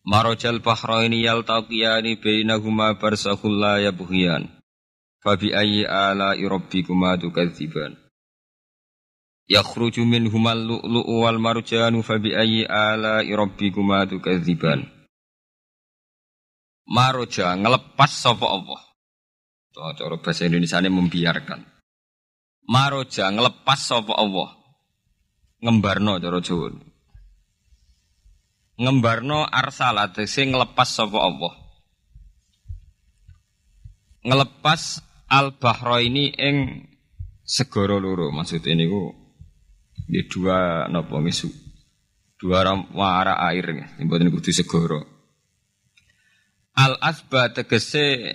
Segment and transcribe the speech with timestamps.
[0.00, 4.48] Marajal bahraini yaltaqiyani bainahuma barzakhul la yabghiyan.
[5.20, 8.00] Fabi ayyi ala'i rabbikuma tukadziban.
[9.44, 14.88] Yakhruju minhumal lu'lu'u wal marjanu fabi ayyi ala'i rabbikuma tukadziban.
[16.88, 18.80] Maroja ngelepas sapa Allah.
[19.70, 21.60] Tuh, cara bahasa Indonesia ini membiarkan.
[22.66, 24.56] Maroja ngelepas sapa Allah.
[25.60, 26.89] Ngembarno cara Jawa
[28.80, 31.52] ngembarno arsala sing ngelepas sapa Allah.
[34.24, 36.88] Ngelepas al bahro ini ing
[37.44, 39.12] segoro loro maksud ini ku
[40.08, 41.48] di dua napa ngisu
[42.40, 42.64] dua
[42.96, 45.04] wara air nggih mboten kudu segoro.
[46.72, 48.32] Al asba tegese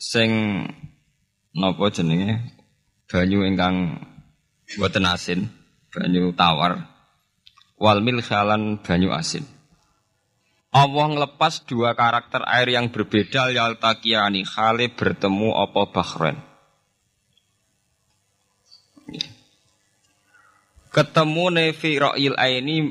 [0.00, 0.30] sing
[1.52, 2.40] napa jenenge
[3.04, 4.00] banyu ingkang
[4.80, 5.52] boten asin,
[5.92, 6.93] banyu tawar
[7.78, 9.44] wal milhalan banyu asin.
[10.74, 16.38] Allah ngelepas dua karakter air yang berbeda yaltakiani khale bertemu apa bahrain.
[20.90, 22.90] Ketemu nefi ro'il ini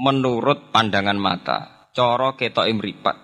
[0.00, 1.58] menurut pandangan mata.
[1.92, 3.16] Coro ketok imripat.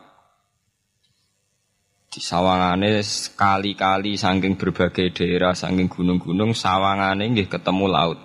[2.12, 8.20] Di sawangane sekali-kali saking berbagai daerah, saking gunung-gunung, sawangane nggih ketemu laut.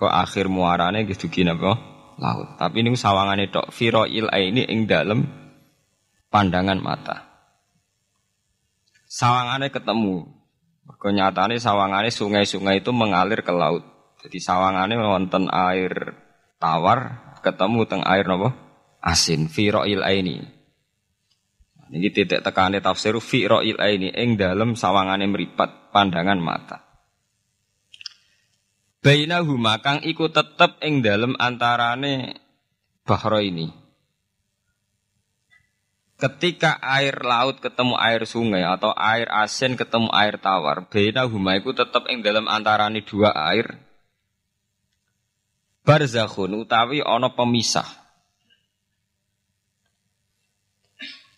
[0.00, 1.90] Kok akhir muarane nggih dugi napa?
[2.20, 2.60] laut.
[2.60, 3.72] Tapi ini sawangane tok
[4.06, 5.24] il ini ing dalem
[6.28, 7.16] pandangan mata.
[9.08, 10.28] Sawangane ketemu.
[10.86, 13.82] Mergo nyatane sawangane sungai-sungai itu mengalir ke laut.
[14.20, 16.14] Jadi sawangane wonten air
[16.60, 18.52] tawar ketemu teng air napa?
[19.00, 20.36] Asin il ini.
[21.90, 26.89] Ini titik tekane tafsir il ini ing dalem sawangane meripat pandangan mata.
[29.00, 32.36] Bainahuma kang iku tetep ing dalem antarane
[33.08, 33.72] bahro ini.
[36.20, 42.04] Ketika air laut ketemu air sungai atau air asin ketemu air tawar, bainahuma iku tetep
[42.12, 43.80] ing dalem antarane dua air.
[45.80, 47.88] Barzakhun utawi ana pemisah.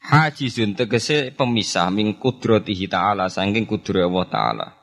[0.03, 4.82] Hajizun tegese pemisah ming kudratihi ta'ala saking kudrat Allah ta'ala.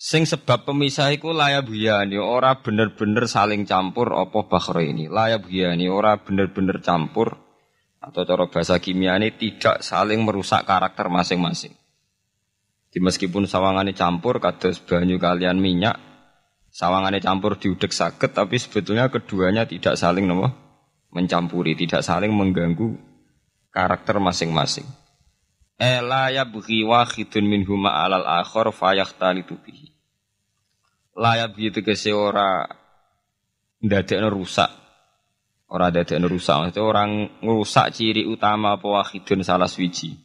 [0.00, 5.12] Sing sebab pemisah iku layak buyani ora bener-bener saling campur apa bakhro ini.
[5.12, 7.36] Layak buyani ora bener-bener campur
[8.00, 11.76] atau cara bahasa kimia ini tidak saling merusak karakter masing-masing.
[12.88, 16.00] Di meskipun sawangannya campur kados banyu kalian minyak,
[16.72, 20.48] sawangannya campur diudek sakit tapi sebetulnya keduanya tidak saling nopo
[21.12, 22.96] mencampuri, tidak saling mengganggu
[23.68, 24.88] karakter masing-masing.
[25.76, 29.89] Ela ya buhi wahidun minhuma alal akhor fayahtalitu bihi
[31.20, 32.64] layak gitu ke ora
[33.84, 34.72] ndadekno rusak.
[35.68, 37.10] Ora ndadekno rusak, maksudnya orang
[37.44, 40.16] ngerusak ciri utama apa wahidun salah swiji.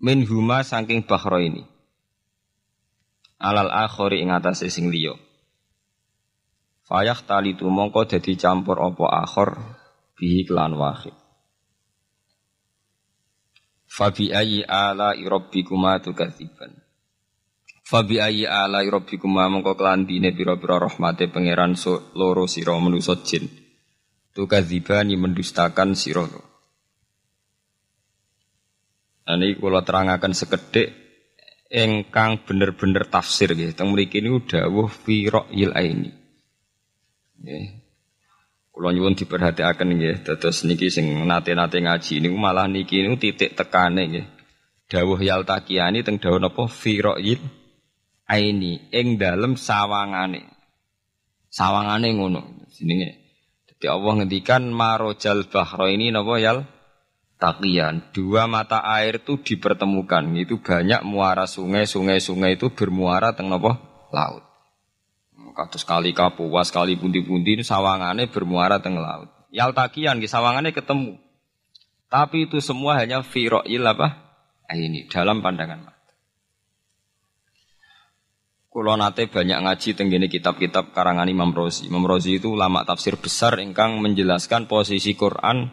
[0.00, 1.62] Min huma saking bahro ini.
[3.38, 5.12] Alal akhori ing atase sing liya.
[6.84, 9.56] Fayah talitu mongko dadi campur apa akhor
[10.16, 11.16] bihi klan wahid.
[13.88, 16.83] Fabi ayi ala irabbikuma tukadziban.
[17.84, 23.44] Fabi ayi ala rabbikum ma mongko kelandine pira-pira rahmate pangeran so, loro sira manusa jin.
[24.32, 26.24] Tukadzibani mendustakan sira.
[29.28, 30.88] Ini kula terangaken sekedhik
[31.68, 33.76] engkang bener-bener tafsir nggih.
[33.76, 36.10] Teng mriki niku dawuh fi ra'yil aini.
[37.36, 37.66] Nggih.
[38.72, 40.16] Kula nyuwun diperhatiaken nggih.
[40.24, 44.26] Dados niki sing nate-nate ngaji niku malah niki niku titik tekane nggih.
[44.88, 47.63] Dawuh yaltaqiani teng dawuh napa fi ra'yil
[48.28, 50.48] aini ing dalem sawangane.
[51.52, 53.20] Sawangane ngono jenenge.
[53.68, 56.58] Jadi Allah ngendikan marojal bahro ini napa yal
[57.38, 58.10] takian.
[58.10, 60.24] Dua mata air itu dipertemukan.
[60.34, 63.78] Itu banyak muara sungai, sungai-sungai itu bermuara teng napa
[64.10, 64.44] laut.
[65.54, 69.30] Kados kali kapuas, kali pundi-pundi sawangane bermuara teng laut.
[69.54, 71.14] Yal takian di sawangane ketemu.
[72.10, 74.18] Tapi itu semua hanya firoil apa?
[74.66, 75.93] Ini dalam pandangan
[78.74, 81.86] Kulo nate banyak ngaji tenggene kitab-kitab karangan Imam Rozi.
[81.86, 85.70] Imam Rozi itu ulama tafsir besar ingkang menjelaskan posisi Quran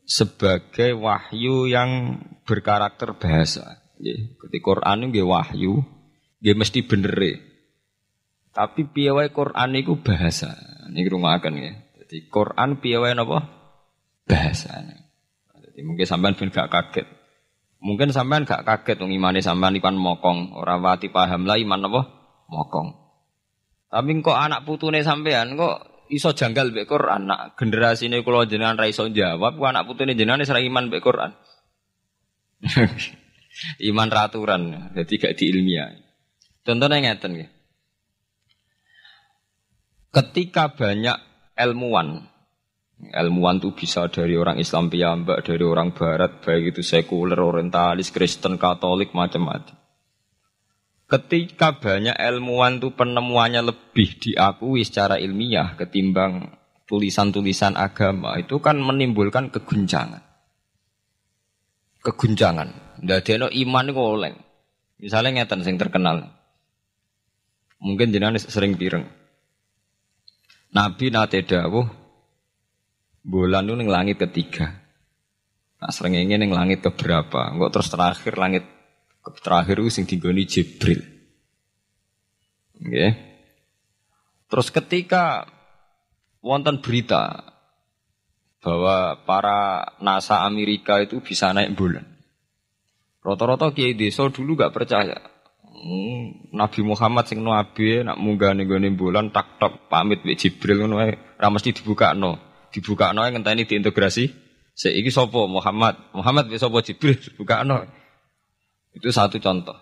[0.00, 2.16] sebagai wahyu yang
[2.48, 3.84] berkarakter bahasa.
[4.00, 5.84] Ketika Quran nggih wahyu,
[6.40, 7.20] nggih mesti bener.
[8.48, 10.56] Tapi piye wae Quran niku bahasa.
[10.88, 11.74] Niki rumahaken nggih.
[12.00, 13.44] Jadi Quran piye wae napa?
[14.24, 14.72] Bahasa.
[15.52, 17.15] Jadi mungkin sampean ben gak kaget.
[17.86, 22.02] Mungkin sampean gak kaget wong imane sampean ikan mokong, ora wati paham lah iman apa?
[22.50, 22.88] Mokong.
[23.86, 27.30] Tapi kok anak putune sampean kok iso janggal mbek Quran.
[27.30, 31.30] Nak generasine kula jenengan ra iso jawab, kok anak putune jenengan wis iman mbek Quran.
[33.94, 34.62] iman raturan,
[34.98, 35.94] jadi gak diilmiah.
[36.66, 37.50] Contohnya ngeten nggih.
[40.10, 41.14] Ketika banyak
[41.54, 42.26] ilmuwan
[42.96, 48.56] Ilmuwan itu bisa dari orang Islam piyambak, dari orang Barat, baik itu sekuler, orientalis, Kristen,
[48.56, 49.76] Katolik, macam-macam.
[51.06, 56.56] Ketika banyak ilmuwan itu penemuannya lebih diakui secara ilmiah ketimbang
[56.88, 60.24] tulisan-tulisan agama, itu kan menimbulkan keguncangan.
[62.02, 62.98] Keguncangan.
[63.06, 64.36] Ndadekno iman itu oleng.
[64.96, 66.32] Misalnya ngeten sing terkenal.
[67.78, 69.04] Mungkin jenengan sering pireng.
[70.72, 72.05] Nabi nate dawuh
[73.26, 74.86] bulan itu neng langit ketiga.
[75.82, 77.50] Nah ini neng langit keberapa?
[77.50, 78.64] Enggak terus terakhir langit
[79.42, 81.02] terakhir itu sing digoni Jibril.
[82.78, 83.10] Okay.
[84.46, 85.50] Terus ketika
[86.38, 87.42] wonten berita
[88.62, 92.06] bahwa para NASA Amerika itu bisa naik bulan.
[93.26, 95.18] Rata-rata kiai desa dulu gak percaya.
[95.66, 101.02] Hmm, Nabi Muhammad sing nabi nak munggah ning bulan tak tak pamit wek Jibril ngono
[101.04, 102.45] ae ra mesti dibukakno
[102.76, 104.44] dibuka no yang ini diintegrasi.
[104.76, 107.80] Seiki sopo Muhammad, Muhammad bisa sopo Jibril buka no.
[108.92, 109.76] Itu satu contoh.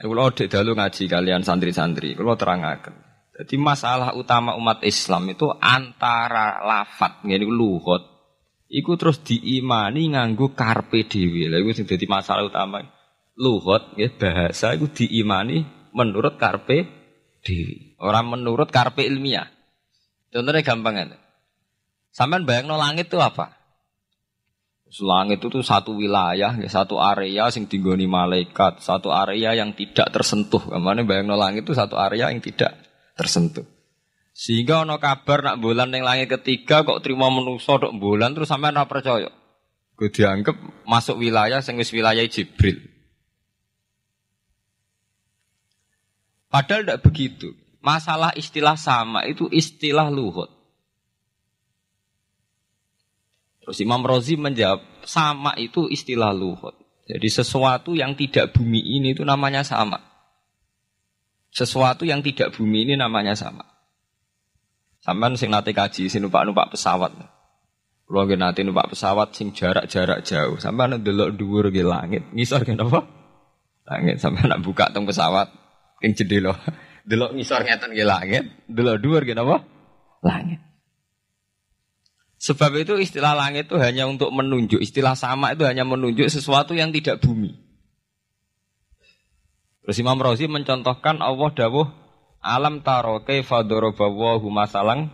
[0.00, 2.92] Eh, kalau dek dalu ngaji kalian santri-santri, kalau terangkan.
[3.40, 8.10] Jadi masalah utama umat Islam itu antara lafat, ini luhut,
[8.70, 11.50] Iku terus diimani nganggu karpe dewi.
[11.50, 11.74] Lah iku
[12.06, 12.78] masalah utama.
[13.34, 16.86] Luhut ya bahasa iku diimani menurut karpe
[17.42, 17.89] dewi.
[18.00, 19.52] Orang menurut karpe ilmiah.
[20.32, 21.04] Contohnya gampang ya.
[22.10, 23.60] Sampai bayang no langit itu apa?
[24.98, 30.10] Langit itu tuh satu wilayah, ya, satu area sing tinggoni malaikat, satu area yang tidak
[30.10, 30.58] tersentuh.
[30.58, 32.74] Ke mana bayang no langit itu satu area yang tidak
[33.14, 33.62] tersentuh.
[34.34, 38.72] Sehingga ono kabar nak bulan yang langit ketiga kok terima menuso dok bulan terus sampai
[38.72, 39.28] nak percaya.
[39.92, 40.56] Gue dianggap
[40.88, 42.80] masuk wilayah sing wis wilayah Jibril.
[46.48, 47.59] Padahal tidak begitu.
[47.80, 50.52] Masalah istilah sama itu istilah luhut.
[53.64, 56.76] Terus Imam Rozi menjawab, sama itu istilah luhut.
[57.08, 59.96] Jadi sesuatu yang tidak bumi ini itu namanya sama.
[61.50, 63.66] Sesuatu yang tidak bumi ini namanya sama.
[65.00, 67.16] Sampai sing nate kaji sing numpak-numpak pesawat.
[68.04, 72.22] Kalau nggih nate numpak pesawat sing jarak-jarak jauh, sampai ndelok dhuwur nggih langit.
[72.36, 73.08] Ngisor nggih napa?
[73.88, 75.48] Langit sampai nak buka tong pesawat
[76.04, 76.54] ing jendela.
[77.04, 79.64] Delok ngisor ngeten nggih langit, delok dhuwur nggih napa?
[80.20, 80.60] Langit.
[82.40, 86.88] Sebab itu istilah langit itu hanya untuk menunjuk, istilah sama itu hanya menunjuk sesuatu yang
[86.88, 87.52] tidak bumi.
[89.84, 91.88] Terus Imam Razi mencontohkan Allah dawuh
[92.40, 95.12] alam taro kaifa darabawahu masalang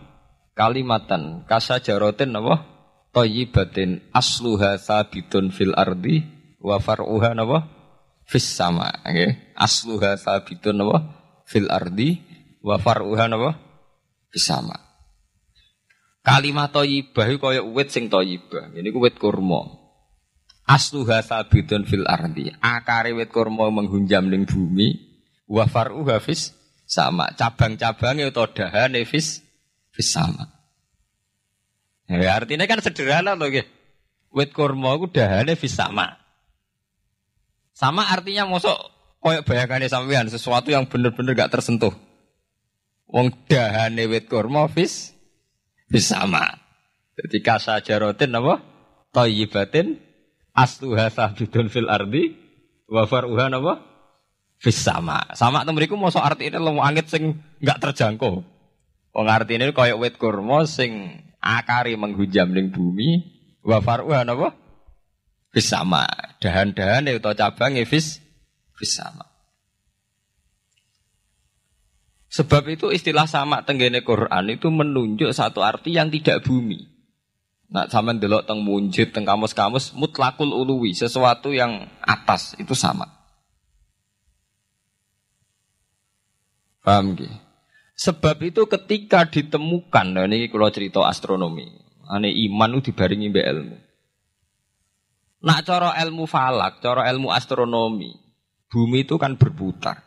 [0.55, 2.63] kalimatan kasajarotin apa
[3.11, 6.23] thayyibatin asluha sabitun fil ardi
[6.63, 7.67] wa far'uha napa
[8.23, 9.51] fis sama okay.
[9.59, 11.03] asluha sabitun napa
[11.47, 12.19] fil ardi
[12.59, 13.55] wa far'uha napa
[14.27, 14.75] bisama.
[16.19, 18.75] Kalimat thayyibah kaya wit sing thayyibah.
[18.75, 19.63] Ini ku wit kurma.
[20.67, 22.51] Asluha sabidun fil ardi.
[22.59, 24.91] Akare wit kurma menghunjam ning bumi
[25.47, 26.51] wa far'uha fis
[26.83, 27.31] sama.
[27.31, 29.39] Cabang-cabangnya atau dahane fis
[29.95, 30.51] fis sama.
[32.07, 33.67] Ya, artinya kan sederhana loh, gitu.
[34.35, 36.19] Wit kurma ku dahane fis sama.
[37.71, 38.96] Sama artinya mosok
[39.27, 41.91] koyok bayangannya sampean sesuatu yang benar-benar gak tersentuh.
[43.11, 45.11] Wong dahane wit kurma fis
[45.91, 46.43] sama.
[47.19, 48.63] Jadi kasa jarotin apa?
[49.11, 49.99] Thayyibatin
[50.55, 52.35] asluha sabidun fil ardi
[52.87, 53.73] wa faruha apa?
[54.59, 55.23] Fis sama.
[55.35, 58.47] Sama temen iku mosok artine lemu angit sing gak terjangkau.
[59.11, 63.23] Wong artine koyok wit kurma sing akari menghujam ning bumi
[63.63, 64.55] wa faruha apa?
[65.51, 66.07] Fis sama.
[66.43, 68.26] Dahan-dahan utawa cabang fis
[68.77, 69.25] bersama.
[72.29, 76.85] Sebab itu istilah sama tenggene Quran itu menunjuk satu arti yang tidak bumi.
[77.67, 83.09] Nah, sama delok teng munjid, teng kamus-kamus mutlakul uluwi, sesuatu yang atas itu sama.
[86.79, 87.27] Paham gak?
[87.97, 91.65] Sebab itu ketika ditemukan, nah ini kalau cerita astronomi,
[92.05, 93.77] ane iman itu dibaringi mbak ilmu.
[95.43, 98.26] Nak coro ilmu falak, coro ilmu astronomi,
[98.71, 100.03] bumi itu kan berputar.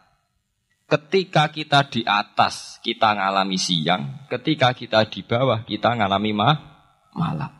[0.91, 4.27] Ketika kita di atas, kita ngalami siang.
[4.27, 6.51] Ketika kita di bawah, kita ngalami ma
[7.15, 7.53] malam.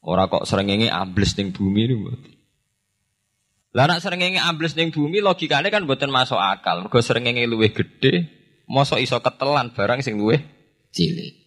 [0.00, 2.32] Orang kok sering ambles ning bumi ini.
[3.70, 6.82] Lah nak srengenge ambles ning bumi logikanya kan buatan masuk akal.
[6.82, 8.26] Mergo srengenge luwih gede,
[8.66, 10.42] mosok iso ketelan barang sing luwih
[10.90, 11.38] cilik.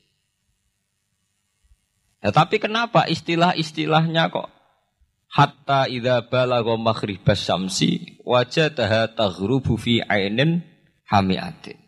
[2.23, 4.47] Ya, tapi kenapa istilah-istilahnya kok
[5.33, 10.61] hatta idza balagha maghribas syamsi wajadaha taghrubu fi ainin
[11.09, 11.81] hamiatin.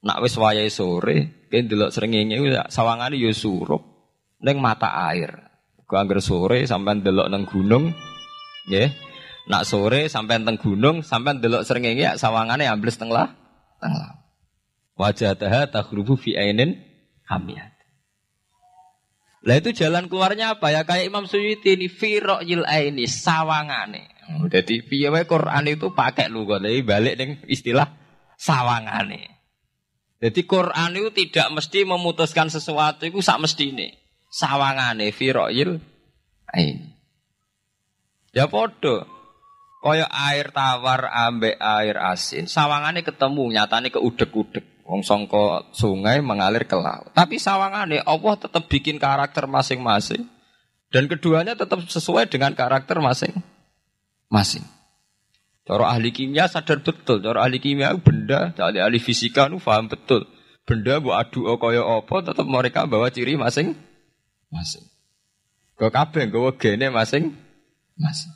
[0.00, 2.40] Nak wis wayahe sore, kene delok srengenge
[2.72, 3.84] sawangane ya surup
[4.40, 5.32] ning mata air.
[5.84, 7.92] Kok angger sore sampean delok nang gunung,
[8.68, 8.88] nggih.
[9.50, 13.28] Nak sore sampean teng gunung, sampean delok srengenge sawangane ambles teng lah,
[13.82, 14.20] teng lah.
[14.96, 16.76] Wajadaha taghrubu fi ainin
[17.28, 17.79] hamiyat.
[19.40, 20.84] Lah itu jalan keluarnya apa ya?
[20.84, 21.88] Kayak Imam Suyuti ini
[22.44, 24.12] yil aini sawangane.
[24.52, 27.88] Jadi piye wae Quran itu pakai lugat, balik dengan istilah
[28.36, 29.40] sawangane.
[30.20, 33.88] Jadi Quran itu tidak mesti memutuskan sesuatu itu sak mesti ini.
[34.28, 35.80] Sawangane yil
[36.52, 36.88] aini.
[38.36, 39.08] Ya podo.
[39.80, 44.69] Kaya air tawar ambek air asin, sawangane ketemu nyatane keudek-udek.
[44.90, 47.14] Wong songko sungai mengalir ke laut.
[47.14, 50.26] Tapi sawangane Allah tetap bikin karakter masing-masing.
[50.90, 54.66] Dan keduanya tetap sesuai dengan karakter masing-masing.
[55.62, 60.26] Cara ahli kimia sadar betul, cara ahli kimia benda, ahli ahli fisika nu paham betul.
[60.66, 64.82] Benda bu adu kaya apa tetap mereka bawa ciri masing-masing.
[65.78, 68.34] Kau kabeh gawa gene masing-masing.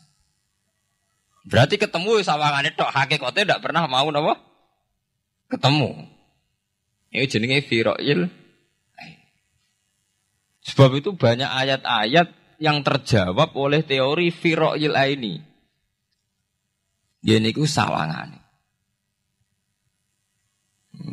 [1.50, 4.38] Berarti ketemu sawangane tok hakikate ndak pernah mau napa?
[5.50, 6.13] Ketemu.
[7.14, 8.26] Ini jenenge firoil.
[10.66, 15.38] Sebab itu banyak ayat-ayat yang terjawab oleh teori firoil ini.
[17.22, 18.42] Ini ku sawangane.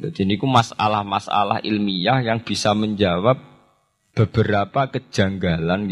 [0.02, 3.38] Jadi ini masalah-masalah ilmiah yang bisa menjawab
[4.18, 5.86] beberapa kejanggalan.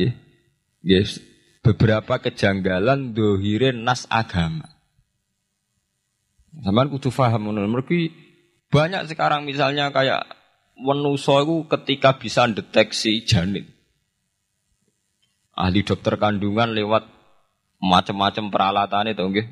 [0.81, 1.21] Yes,
[1.61, 4.65] beberapa kejanggalan dohirin nas agama.
[6.49, 7.93] Sampai kudu faham mereka
[8.69, 10.29] banyak sekarang misalnya kayak
[10.79, 13.67] menuso itu ketika bisa deteksi janin.
[15.57, 17.03] Ahli dokter kandungan lewat
[17.83, 19.47] macam-macam peralatan itu nggih.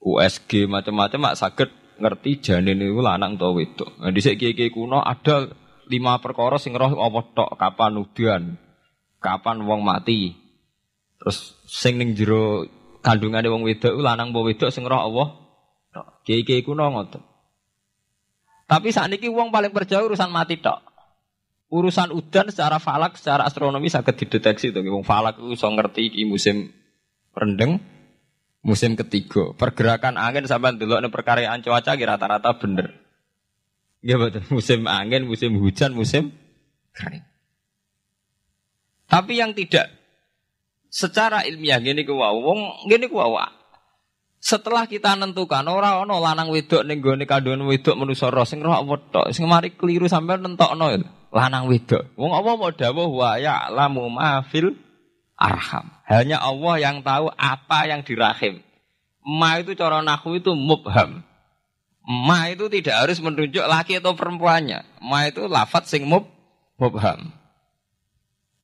[0.00, 1.68] USG macam-macam mak sakit
[2.00, 4.00] ngerti janin itu lanang atau wedok.
[4.00, 5.50] Nah, di segi kuno ada
[5.90, 8.42] lima perkara sing roh apa tok kapan udian,
[9.18, 10.32] kapan wong mati,
[11.20, 12.64] Terus sing ning jero
[13.04, 15.28] kandungane wong wedok lanang apa wedok sing roh Allah.
[16.24, 17.29] Kiai-kiai kuno ngoten.
[18.70, 20.78] Tapi saat ini wong paling percaya urusan mati tok.
[21.74, 24.86] Urusan udan secara falak, secara astronomi sangat dideteksi tuh.
[24.86, 26.70] Wong falak itu so ngerti iki musim
[27.34, 27.82] rendeng,
[28.62, 29.50] musim ketiga.
[29.58, 32.94] Pergerakan angin sampai dulu nih perkaryaan cuaca rata-rata bener.
[34.06, 34.46] Ya betul.
[34.54, 36.30] Musim angin, musim hujan, musim
[36.94, 37.26] kering.
[39.10, 39.90] Tapi yang tidak
[40.86, 43.34] secara ilmiah gini ku wau wong gini ku wau
[44.40, 48.72] setelah kita nentukan ora ono lanang wedok ning gone kandungan wedok manusa roh sing roh
[48.72, 49.26] apa tok?
[49.36, 50.96] Sing mari keliru sampai nentokno
[51.28, 52.16] lanang wedok.
[52.16, 54.72] Wong apa mau dawuh wa ya lamu mafil
[55.36, 55.92] arham.
[56.08, 58.64] Hanya Allah yang tahu apa yang di rahim
[59.24, 61.22] ma itu cara nahu itu mubham.
[62.00, 64.82] Ma itu tidak harus menunjuk laki atau perempuannya.
[65.04, 66.26] Ma itu lafat sing mub
[66.80, 67.30] mubham.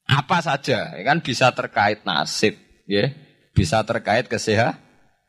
[0.08, 1.20] Apa saja ya kan?
[1.20, 2.56] Bisa terkait nasib
[2.88, 3.12] ya.
[3.52, 4.80] Bisa terkait kesehat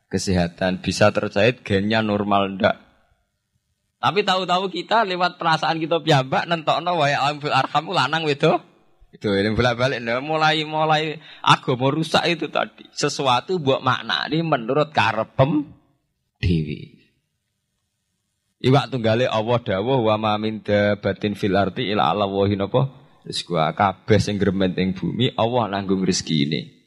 [0.08, 0.80] kesehatan.
[0.80, 2.76] Bisa terkait gennya normal ndak?
[3.98, 8.62] Tapi tahu-tahu kita lewat perasaan kita piyambak nentokno wae alam fil arham lanang wedo.
[9.08, 12.86] Itu yang bolak-balik nah, mulai mulai agama rusak itu tadi.
[12.92, 15.66] Sesuatu buat makna ini menurut karepem
[16.38, 16.94] dewi.
[18.58, 20.62] Iwak tunggale Allah dawuh wa ma min
[20.98, 26.06] batin fil arti ila Allah wa Terus gua kabeh sing gremet ing bumi Allah nanggung
[26.06, 26.77] rezeki ini.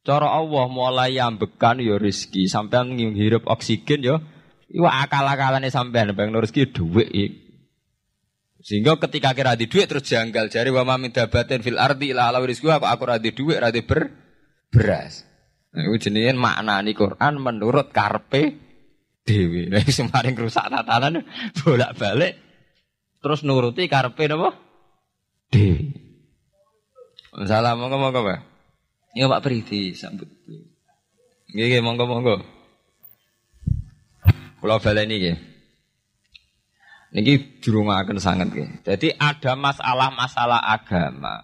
[0.00, 4.16] Cara Allah mulai ambekan ya rezeki, sampean ngirup oksigen ya
[4.72, 7.32] iwa akal-akalane sampean bang rezeki dhuwit
[8.60, 12.44] Sehingga ketika kira di duit terus janggal jari wa mamin dabatin fil ardi ila ala
[12.44, 14.12] aku aku radi duit radi ber
[14.68, 15.24] beras.
[15.72, 18.60] Nah, itu makna ini Quran menurut karpe
[19.24, 19.72] dewi.
[19.72, 21.24] Nah, semarin rusak tatanan
[21.64, 22.36] bolak balik
[23.24, 24.52] terus nuruti karpe napa?
[25.48, 25.96] Dewi.
[27.48, 28.49] Salam monggo.
[29.14, 30.30] Ya Pak Priti sambut.
[31.50, 32.36] Nggih nggih monggo monggo.
[34.62, 35.38] Kula baleni nggih.
[37.10, 38.86] Niki dirungaken sangat nggih.
[38.86, 41.42] Jadi ada masalah-masalah agama.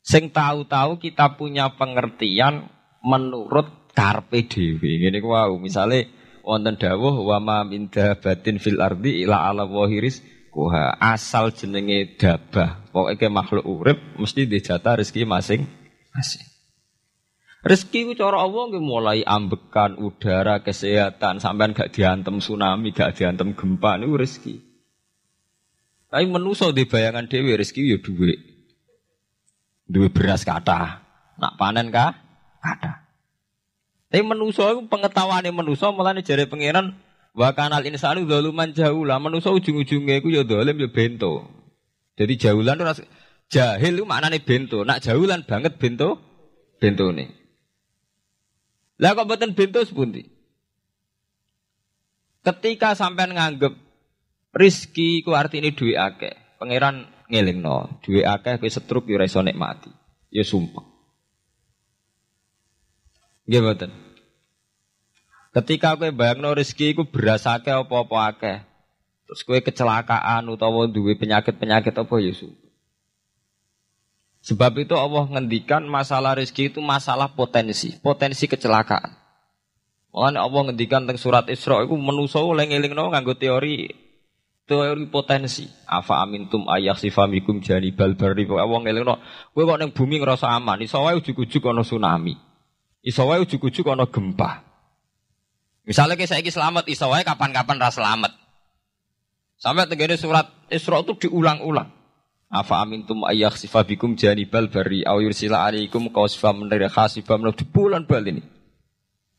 [0.00, 2.72] Sing tahu-tahu kita punya pengertian
[3.04, 5.04] menurut karpe dhewe.
[5.04, 6.08] Ngene ku wau, misale
[6.40, 10.96] wonten dawuh wa ma min batin fil ardi ila ala wahiris kuha.
[10.96, 16.47] Asal jenenge dabah, pokoke makhluk urip mesti dijata rezeki masing-masing.
[17.58, 23.50] Rezeki ku cara Allah nggih mulai ambekan udara, kesehatan, sampean gak diantem tsunami, gak diantem
[23.58, 24.62] gempa niku rezeki.
[26.08, 28.38] Tapi menuso di bayangan dewi rezeki ya duit.
[29.90, 31.02] Duit beras kata.
[31.38, 32.14] Nak panen kah?
[32.62, 33.04] Kata.
[34.08, 36.96] Tapi menuso itu pengetahuan menuso malah jari pangeran
[37.36, 38.72] wa kanal insanu zaluman
[39.04, 41.44] lah Menuso ujung-ujungnya itu ya dolim ya bento.
[42.16, 43.04] Jadi jahulan itu
[43.52, 44.86] jahil itu maknanya bento.
[44.86, 46.22] Nak jahulan banget bento
[46.80, 47.28] bento nih.
[48.98, 50.26] Lah kok beten bento sepundi?
[52.42, 53.88] Ketika sampai nganggep
[54.58, 56.34] Rizki ku ini duit akeh.
[56.58, 57.06] Pangeran
[57.60, 59.92] no, duit akeh kowe setruk yo ora iso nikmati.
[60.32, 60.82] Ya sumpah.
[63.46, 63.90] Nggih mboten.
[65.52, 68.58] Ketika kowe bayangno rezeki iku beras akeh apa-apa akeh.
[69.28, 72.67] Terus kowe kecelakaan utawa duwe penyakit-penyakit apa ya sumpah.
[74.48, 79.12] Sebab itu Allah ngendikan masalah rezeki itu masalah potensi, potensi kecelakaan.
[80.08, 83.92] Mulane Allah ngendikan tentang surat Isra itu menuso eling-elingno nganggo teori
[84.64, 85.68] teori potensi.
[85.84, 88.48] Afa amintum ayak sifamikum jani balbari.
[88.48, 89.20] Wong ngelingno,
[89.52, 92.32] kowe kok ning bumi ngerasa aman, iso wae ujug-ujug tsunami.
[93.04, 94.64] Iso wae ujug-ujug gempa.
[95.84, 98.32] Misalnya kayak saya selamat, iso wae kapan-kapan ras selamat.
[99.60, 101.97] Sampai tegene surat Isra itu diulang-ulang.
[102.48, 108.24] Afa amintum ayak sifabikum jani balbari au yursila alaikum qasfa min khasifam di bulan bal
[108.24, 108.40] ini.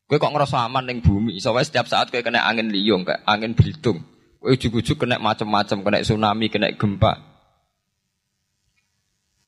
[0.05, 3.57] Kowe kok ngerasa aman ning bumi, wae setiap saat kowe kena angin liung, kayak angin
[3.57, 4.05] belitung.
[4.41, 7.29] Ujuk-ujuk kena macam-macam, kena tsunami, kena gempa.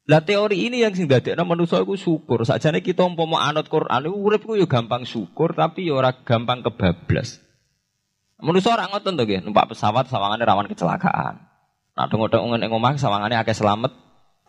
[0.09, 2.41] Lah teori ini yang sing dadekno manusa iku syukur.
[2.41, 6.65] Sakjane kita umpama anut Quran iku urip ku yo gampang syukur tapi yo ora gampang
[6.65, 7.37] kebablas.
[8.41, 11.50] Manusa ora ngoten to nggih, numpak pesawat sawangane rawan kecelakaan.
[12.01, 13.94] Nah dong-dong ning omah sawangane akeh selamat.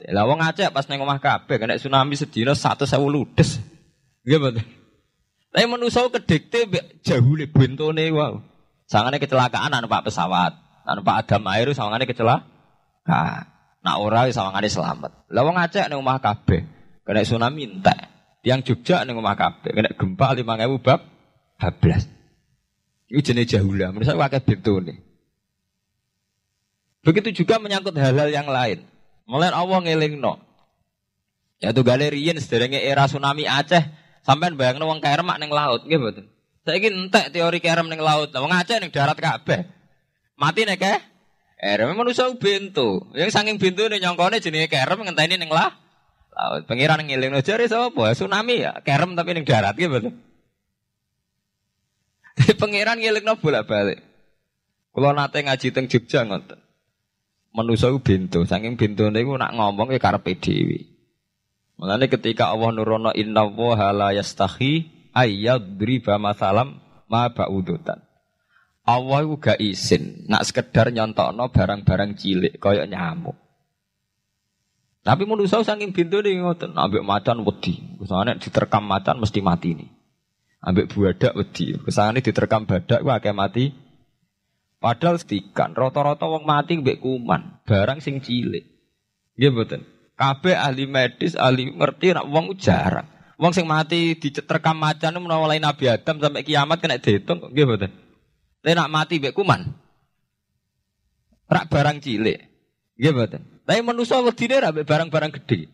[0.08, 3.60] Lah wong Aceh pas ning omah kabeh kena tsunami sedina 100.000 ludes.
[4.24, 4.64] Nggih mboten.
[5.52, 6.64] Tapi manusa kedikte
[7.04, 8.40] jahule bentone wow.
[8.88, 10.56] Sangane kecelakaan anu Pak pesawat.
[10.88, 13.44] Anu Pak Adam air sangane kecelakaan.
[13.84, 15.28] Nak ora sawangane selamat.
[15.28, 16.64] Lah wong Aceh ning omah kabeh
[17.04, 18.00] kena tsunami entek.
[18.40, 21.04] Tiang Jogja ning omah kabeh kena gempa 5000 bab
[21.60, 23.12] 12.
[23.12, 23.92] Itu jenis jahula.
[23.92, 24.40] Menurut saya wakai
[24.88, 25.11] nih.
[27.02, 28.86] Begitu juga menyangkut hal-hal yang lain.
[29.26, 30.38] Mulai Allah ngeling no.
[31.58, 33.82] Ya tuh galerian sederhana era tsunami Aceh
[34.22, 36.26] sampai bayang wong kayak remak neng laut, gitu.
[36.62, 38.30] Saya ingin entek teori kerem neng laut.
[38.30, 39.66] Wong Aceh neng darat kabeh.
[40.38, 40.98] Mati nek eh?
[41.58, 43.02] Kerem manusia bintu.
[43.14, 45.74] Yang saking bintu nih nyongkone jenis kerem ngenteni neng lah.
[46.34, 46.66] Laut.
[46.70, 48.14] Pengiran ngiling jare sapa?
[48.14, 48.78] Tsunami ya.
[48.86, 50.14] Kerem tapi neng darat gitu.
[52.62, 53.98] Pengiran ngiling no bolak-balik.
[54.94, 56.61] Kalau nate ngaji teng Jogja ngoten.
[57.52, 58.48] Manusia bintu.
[58.48, 60.88] Saking bintu niku nak ngomong ke karepe dhewe.
[61.76, 66.80] Mulane ketika Allah nurono inna wa la yastahi ayyadriba masalam
[67.12, 68.00] ma ba'udutan.
[68.82, 73.38] Allah itu gak izin, nak sekedar nyontokno barang-barang cilik koyok nyamuk.
[75.02, 77.78] Tapi manusia saking pintu nih ngoten, ambek macan wedi.
[77.98, 79.90] Kesane diterkam macan mesti mati nih.
[80.62, 81.74] Ambek buadak wedi.
[81.78, 83.74] Kesane diterkam badak wah kayak mati.
[84.82, 88.66] Padahal setikan, rata-rata wong mati mbek kuman, barang sing cilik.
[89.38, 89.86] Nggih mboten.
[90.18, 93.06] Kabeh ahli medis, ahli ngerti nak wong jarang.
[93.38, 97.94] Wong sing mati diterkam macan menawa lain Nabi Adam sampai kiamat kena dihitung nggih mboten.
[98.58, 99.70] Tapi nak mati mbek kuman.
[101.46, 102.42] Rak barang cilik.
[102.98, 103.42] Nggih mboten.
[103.62, 105.70] Tapi manusa wedine rak barang-barang gede.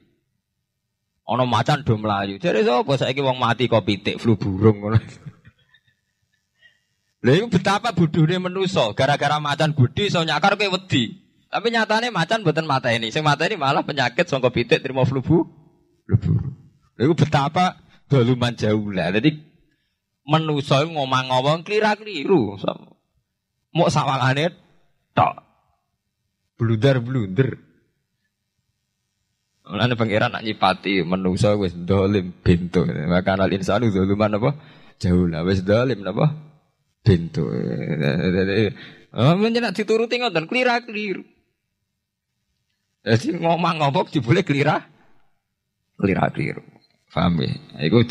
[1.24, 2.36] Ana macan do mlayu.
[2.36, 5.00] Jare sapa saiki wong mati kok pitik flu burung ngono.
[7.18, 11.18] Lha iku betapa bodohne manusa gara-gara macan gede iso nyakar kowe wedi.
[11.48, 13.10] Tapi nyatane macan mboten mata ini.
[13.10, 15.42] Sing mata ini malah penyakit sangka pitik terima flu bu.
[16.06, 16.54] Flu burung.
[16.94, 19.10] Itu betapa doluman jauh lah.
[19.10, 19.34] Jadi
[20.28, 22.54] menuso ngomong-ngomong kelira-keliru.
[23.74, 24.54] Mau sawangane
[25.16, 25.42] tok.
[26.60, 27.50] Blunder-blunder.
[29.68, 32.86] Mulane pangeran nak nyipati menuso wis dolim pintu.
[32.86, 34.50] Maka al insanu doluman apa?
[35.02, 36.47] Jauh lah wis dolim apa?
[37.08, 37.48] Pintu.
[39.16, 41.24] Oh, menjenak dituruti ngoten kelira-keliru.
[43.00, 44.84] Jadi ngomong-ngomong dibule kelira
[45.96, 46.60] kelira-keliru.
[47.08, 47.56] Paham ya?
[47.88, 48.04] Iku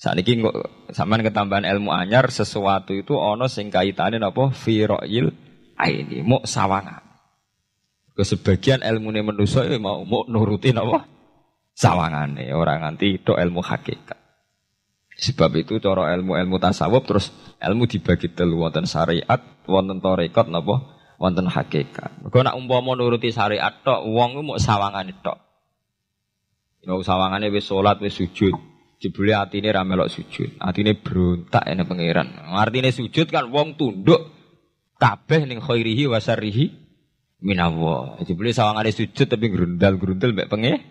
[0.00, 0.40] saat ini
[0.88, 5.28] sampean ketambahan ilmu anyar sesuatu itu ono sing kaitane napa fi ra'yil
[5.76, 7.04] aini, mau sawangan.
[8.16, 11.04] Ke sebagian ilmu ini manusia ya mau mau nurutin apa?
[11.76, 14.21] Sawangane orang nanti itu ilmu hakikat.
[15.22, 17.30] Sebab itu cara ilmu-ilmu tasawuf terus
[17.62, 19.38] ilmu dibagi telu wonten syariat,
[19.70, 20.98] wonten tarekat napa?
[21.22, 22.26] Wonten hakikat.
[22.26, 25.38] Mergo nak umpama nuruti syariat tok, wong mau sawangane tok.
[26.82, 28.58] Ya sawangane wis salat wis sujud.
[28.98, 30.58] Jebule atine ra melok sujud.
[30.58, 32.26] Atine berontak ene pangeran.
[32.50, 34.26] Artine sujud kan wong tunduk
[34.98, 36.66] kabeh ning khairihi wa syarrihi
[37.38, 38.18] minallah.
[38.26, 40.82] Jebule sawangane sujud tapi grundal-grundal mbek pengen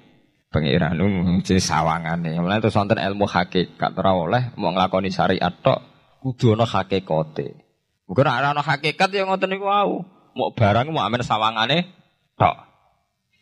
[0.51, 1.07] Pengiran nu
[1.39, 2.35] jadi sawangane.
[2.35, 5.79] Mulane terus wonten ilmu hakikat ora oleh mau nglakoni syariat tok
[6.19, 7.55] kudu ana hakikate.
[8.03, 10.03] Mungkin ora ana hakikat ya ngoten niku wau.
[10.35, 11.87] Mau barang mau amen sawangane
[12.35, 12.67] tok.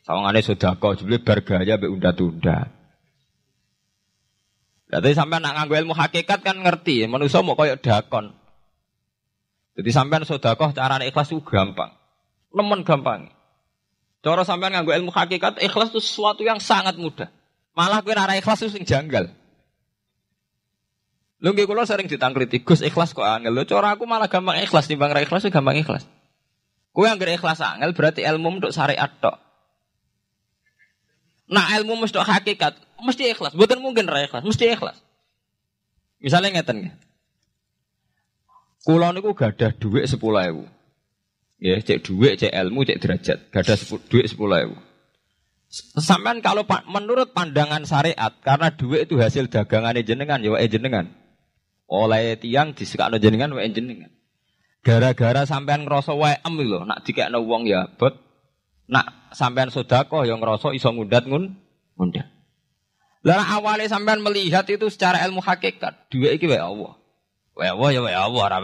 [0.05, 2.69] Sawangane sedekah jebule bar gaya mbek unda-tunda.
[4.89, 8.33] Jadi sampean nak nganggo ilmu hakikat kan ngerti, manusia mau koyok dakon.
[9.77, 11.93] Jadi sampean sedekah carane ikhlas itu gampang.
[12.53, 13.33] Nemen gampang.
[14.19, 17.32] Cara sampean nganggo ilmu hakikat, ikhlas itu sesuatu yang sangat mudah.
[17.71, 19.32] Malah kowe ora ikhlas itu sing janggal.
[21.39, 23.55] Lho nggih kula sering ditangkliti, Gus ikhlas kok angel.
[23.55, 26.03] Lho cara aku malah gampang ikhlas timbang ra ikhlas gampang ikhlas.
[26.91, 29.39] Kowe anggere ikhlas angel berarti ilmu untuk syariat tok.
[31.47, 33.55] Nah ilmu mesti hakikat, mesti ikhlas.
[33.55, 34.99] Bukan mungkin ra ikhlas, mesti ikhlas.
[36.19, 36.95] Misalnya ngeten nggih.
[38.84, 40.78] Kula niku gadah dhuwit 10.000.
[41.59, 43.37] Ya, cek duit, cek ilmu, cek derajat.
[43.51, 43.75] Gak ada
[44.07, 44.79] duit sepuluh ribu.
[45.99, 51.13] Sampai kalau menurut pandangan syariat, karena duit itu hasil dagangan jenengan, ya jenengan.
[51.85, 54.09] Oleh tiang disekakno jenengan, wae jenengan.
[54.81, 58.17] Gara-gara sampean ngerasa wae em lho, nak dikekno wong ya bot.
[58.89, 61.53] Nak sampean sodako yang ngerasa iso ngundat ngun,
[61.99, 62.25] ngundat.
[63.21, 66.97] Lah awalnya sampean melihat itu secara ilmu hakikat, duit iki wae Allah.
[67.53, 68.59] Wae Allah ya wae Allah, ora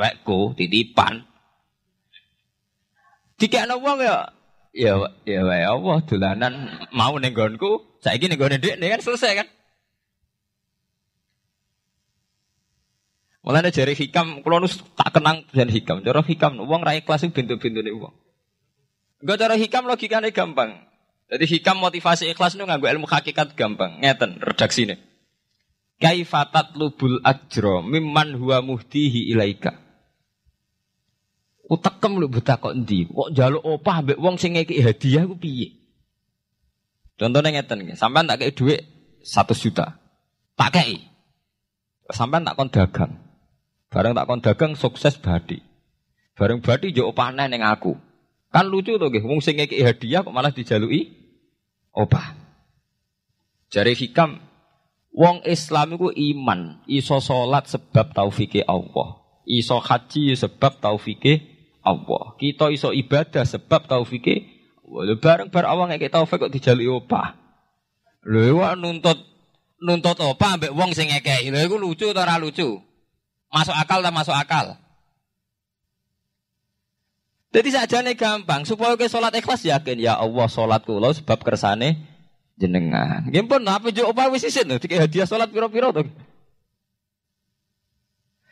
[0.58, 1.35] titipan.
[3.36, 4.32] Dikekno wong ya
[4.72, 4.96] ya
[5.28, 6.54] ya wae Allah dolanan
[6.96, 9.48] mau ning nggonku, saiki ning nggone dhek kan selesai kan.
[13.46, 16.02] Mulane jari hikam, kula nus tak kenang jan hikam.
[16.02, 18.10] Cara hikam wong ra ikhlas bintu-bintune wong.
[19.22, 20.82] Enggak cara hikam logikane gampang.
[21.30, 24.02] Jadi hikam motivasi ikhlas itu nganggo ilmu hakikat gampang.
[24.02, 24.98] Ngeten redaksine.
[26.02, 29.85] Kaifatat lubul ajro mimman huwa muhtihi ilaika.
[31.66, 33.10] Utekem lu buta kok endi?
[33.10, 35.74] Kok jaluk opah mbek wong sing ngeki hadiah ku piye?
[37.16, 38.86] Contohnya ngeten nggih, sampean tak kei dhuwit
[39.24, 39.98] 1 juta.
[40.54, 41.02] Tak kei.
[42.12, 43.18] Sampean tak kon dagang.
[43.90, 45.58] Bareng tak kon dagang sukses badi.
[46.38, 47.98] Bareng badi yo opah ning aku.
[48.52, 51.10] Kan lucu to nggih, wong sing ngeki hadiah kok malah dijaluki
[51.96, 52.36] opah.
[53.74, 54.38] Jari hikam
[55.16, 59.24] wong Islam iku iman, iso salat sebab taufike Allah.
[59.48, 61.55] Iso haji sebab taufike
[61.86, 62.34] Allah.
[62.42, 67.34] Kita iso ibadah sebab taufike Lho bareng bar awang ngeke taufik kok dijaluki opah.
[68.22, 69.18] Lho wak nuntut
[69.82, 71.50] nuntut opah ambek wong sing ngekeki.
[71.50, 72.78] Lho iku lucu atau ora lucu?
[73.50, 74.78] Masuk akal tak masuk akal?
[77.56, 81.98] Jadi saja nih gampang supaya ke sholat ikhlas yakin ya Allah sholat kula sebab kersane
[82.60, 83.26] jenengan.
[83.32, 86.04] Nggih pun apa jo opah wis isin lho hadiah sholat piro-piro to.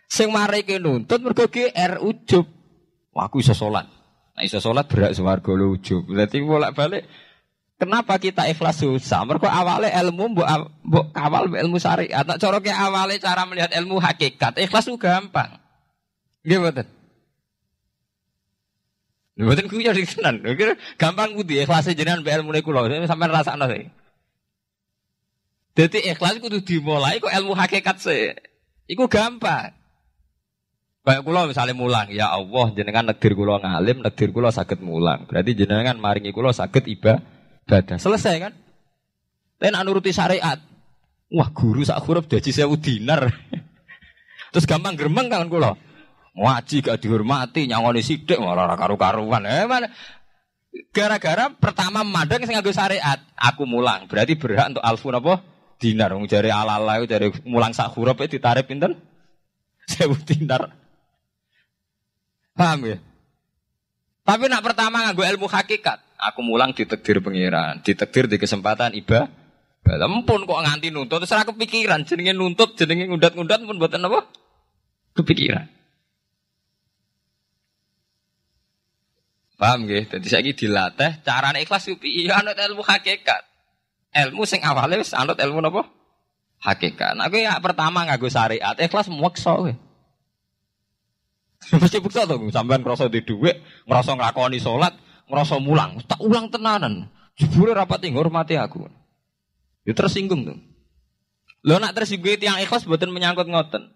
[0.09, 2.62] Sing mari nuntut mergo GR ujub.
[3.13, 3.85] Wah, aku iso sholat.
[4.33, 6.01] Nah iso sholat berak suwargo lucu.
[6.03, 7.05] Berarti bolak balik.
[7.77, 9.21] Kenapa kita ikhlas susah?
[9.27, 10.47] Mereka awalnya ilmu mbok
[10.87, 12.25] mbok kawal ilmu syariat.
[12.25, 14.57] Nak cara awalnya cara melihat ilmu hakikat.
[14.57, 15.61] Ikhlas itu gampang.
[16.41, 16.85] Gimana?
[19.33, 20.41] Mboten kuwi jadi tenan.
[20.97, 22.89] Gampang kudu ikhlas jenengan mbek ilmu niku lho.
[23.05, 23.85] Sampeyan rasakno sih.
[25.77, 28.33] Jadi ikhlas kudu dimulai kok ilmu hakikat sih.
[28.89, 29.82] Iku gampang.
[31.03, 35.27] Kayak kula misalnya mulang, ya Allah jenengan negir kula ngalim, negir kula sakit mulang.
[35.27, 37.99] Berarti jenengan maringi kula sakit ibadah.
[37.99, 38.55] Selesai kan?
[39.59, 40.63] Tapi nak nuruti syariat.
[41.27, 43.27] Wah guru sak huruf daji sewu dinar.
[44.55, 45.75] Terus gampang geremeng kan kula.
[46.39, 49.43] Ngaji gak dihormati, nyangoni sidik malah karu-karuan.
[49.43, 49.91] Eh mana?
[50.95, 54.07] Gara-gara pertama madang sing nganggo syariat, aku mulang.
[54.07, 55.43] Berarti berhak untuk alfun apa?
[55.83, 56.15] Dinar.
[56.15, 57.03] Wong ala-ala
[57.43, 58.95] mulang sak huruf ditarik pinten?
[59.91, 60.82] Sewu dinar.
[62.53, 62.97] Paham ya?
[64.23, 69.27] Tapi nak pertama nganggo ilmu hakikat, aku mulang ditekdir pengiran, ditekdir di kesempatan iba.
[69.83, 74.31] Lempun kok nganti nuntut, terus aku kepikiran, jenenge nuntut, jenenge ngundat-ngundat pun buatan apa?
[75.11, 75.67] Kepikiran.
[79.59, 80.07] Paham ya?
[80.07, 83.43] Jadi saya dilatih cara ikhlas itu iya anut ilmu hakikat.
[84.15, 85.83] Ilmu sing awalnya wis anut ilmu apa?
[86.63, 87.19] Hakikat.
[87.19, 89.73] Nah, aku ya pertama nganggo syariat, ikhlas muwekso kowe.
[91.71, 94.93] Mesti bukti tuh, sampean ngerasa di duit, ngerasa ngelakoni sholat,
[95.31, 97.07] ngerasa mulang, tak ulang tenanan.
[97.39, 98.85] Jebule rapat hormati aku.
[99.87, 100.57] Ya tersinggung tuh.
[101.63, 103.89] Lo nak tersinggung yang ikhlas buatan menyangkut ngoten.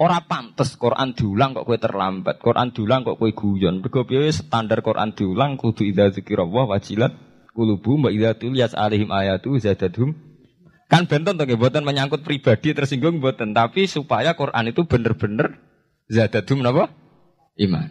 [0.00, 2.40] Ora pantes Quran diulang kok kue terlambat.
[2.40, 3.84] Quran diulang kok kue guyon.
[3.84, 7.12] Mergo standar Quran diulang kudu idza dzikrullah wajilat
[7.52, 10.16] kulubu mbak idza tuliyas alihim ayatu zadadhum.
[10.90, 15.56] Kan benten to buatan menyangkut pribadi tersinggung buatan, tapi supaya Quran itu bener-bener
[16.12, 16.92] zadadhum napa?
[17.56, 17.88] Iman.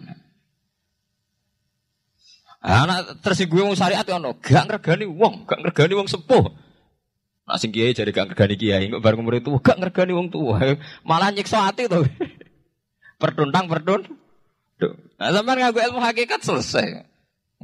[2.61, 6.45] Anak tersinggung wong syariat ono, gak ngregani wong, gak ngregani wong sepuh.
[7.49, 10.61] Nak sing kiai jadi gak ngergani kiai, nggak bareng umur itu gak ngergani wong tua,
[11.09, 12.05] malah nyiksa hati tuh.
[13.21, 14.05] Pertuntang perdun.
[15.17, 17.05] Nah, sampai ngaku ilmu hakikat selesai.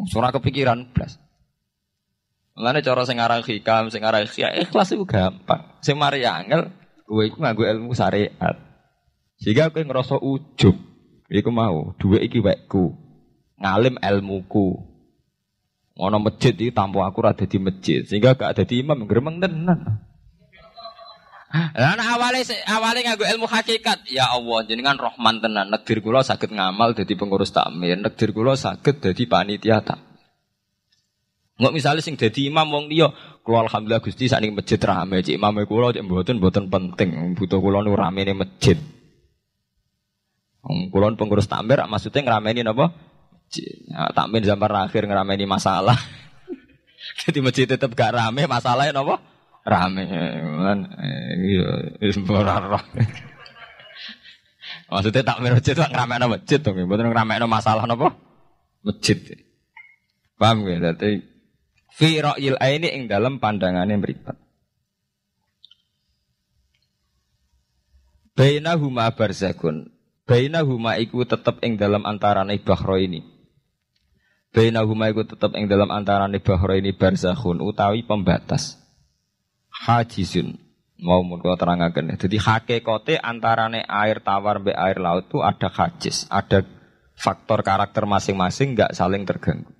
[0.09, 1.17] Surah kepikiran plus.
[2.57, 5.61] Mulane cara sing aran hikam, sing aran ikhlas itu gampang.
[5.81, 6.73] Sing mari angel,
[7.05, 8.66] kowe iku nganggo ilmu syariat.
[9.37, 10.75] Sehingga kowe ngerasa ujub.
[11.27, 12.95] Iku mau, duwe iki wekku.
[13.61, 14.97] Ngalim ilmuku.
[15.97, 20.05] Ono masjid iki tanpa aku rada di masjid, sehingga gak ada di imam gremeng tenan.
[21.47, 25.73] Lah awale awale nganggo ilmu hakikat, ya Allah jenengan Rahman tenan.
[25.73, 29.97] Negdir kula saged ngamal dadi pengurus takmir, negdir kula saged dadi panitia tak.
[31.57, 33.09] Nggak misalnya sing dadi imam wong liya,
[33.41, 37.81] kula alhamdulillah Gusti sakniki masjid rame, cik imame kula cik mboten mboten penting, butuh kula
[37.81, 38.77] nu ramene masjid.
[40.65, 42.91] Kula pengurus takmir maksudnya ngrameni napa?
[43.55, 45.95] Ya, takmin zaman akhir ngerameni masalah.
[47.23, 49.15] Jadi masjid tetap gak rame, masalahnya nopo?
[49.63, 50.03] Rame.
[50.63, 50.79] Kan
[51.43, 51.67] iya
[52.11, 52.83] roh.
[54.91, 58.11] Maksudnya takmin masjid itu ngeramein masjid dong, betul ngeramein masalah nopo?
[58.83, 59.15] Masjid.
[60.35, 60.91] Paham ya?
[60.91, 61.23] Jadi
[61.95, 64.35] fi ra'yil ini ing dalam pandangannya beripat.
[68.37, 69.96] Bainahuma barzakun.
[70.27, 73.23] Bainahuma iku tetep ing dalam antarane bahro ini.
[74.51, 78.75] Bainahuma iku tetep ing dalam antarane bahro ini barzakhun utawi pembatas.
[79.71, 80.59] Hajizun.
[80.99, 82.19] Mau mun kula terangaken.
[82.19, 86.65] Dadi hakikate antarane air tawar mbek air laut itu ada hajiz, ada
[87.15, 89.71] faktor karakter masing-masing nggak saling terganggu.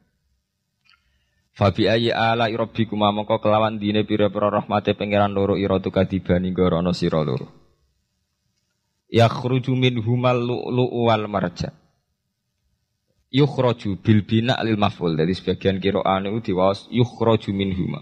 [1.58, 6.94] Fabi ayi ala rabbikum mongko kelawan dine pira-pira rahmate pangeran loro ira tu kadibani gorono
[6.94, 7.67] sira loro.
[9.08, 11.72] Yakhruju minhumal lu'lu'u wal marjan
[13.32, 15.16] yukhraju bil bina lil maf'ul.
[15.20, 18.02] Dari sebagian qira'ah itu diwaos yukhraju minhuma.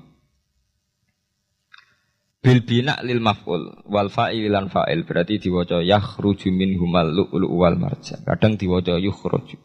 [2.42, 8.22] Bil bina lil maf'ul wal fa'il lan fa'il berarti diwaca yakhruju minhumal lu'lu wal marjan.
[8.22, 9.58] Kadang diwaca yukhraju.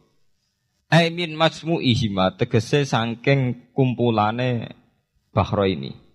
[0.90, 1.38] Ai min
[1.86, 4.74] ihima tegese saking kumpulane
[5.30, 6.09] bahro ini.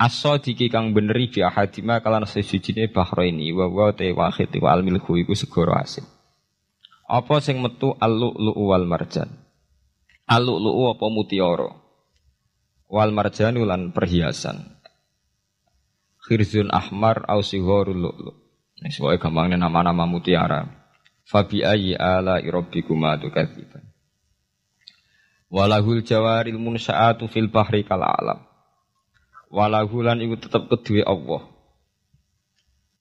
[0.00, 4.72] Aso diki kang beneri bi ahadima kalan sesujine bahro ini wa wa te wahid wa
[4.72, 6.08] al milku iku segoro asin.
[7.04, 9.28] Apa sing metu al-lu'lu'u wal marjan?
[10.24, 11.68] Al-lu'lu'u apa mutiara?
[12.88, 14.80] Wal marjan lan perhiasan.
[16.24, 18.34] Khirzun ahmar au sigharul lu'lu'.
[18.80, 20.64] Ini sebagai gampangnya nama-nama mutiara.
[21.28, 23.84] Fabi ayyi ala rabbikuma tukadziban.
[25.52, 28.49] Walahul jawaril munsa'atu fil bahri kal alam.
[29.50, 31.42] Walahulan iku tetep kedue Allah.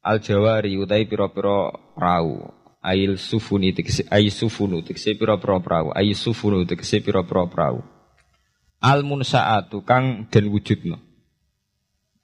[0.02, 2.50] Al jawari utai pira-pira rau
[2.82, 5.94] ail sufuni tegese ay sufunu tegese pira-pira prau.
[5.94, 7.86] Ay sufunu tegese pira-pira prau.
[8.82, 10.98] Al munsaatu kang den wujudno.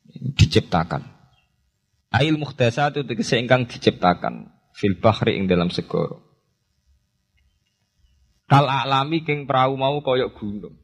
[0.09, 1.05] Diciptakan.
[2.09, 4.49] Ail muhdasatu tegese ingkang diciptakan.
[4.73, 6.25] Fil bahri ing dalam segoro
[8.45, 10.75] kal alami king prau mau koyok gunung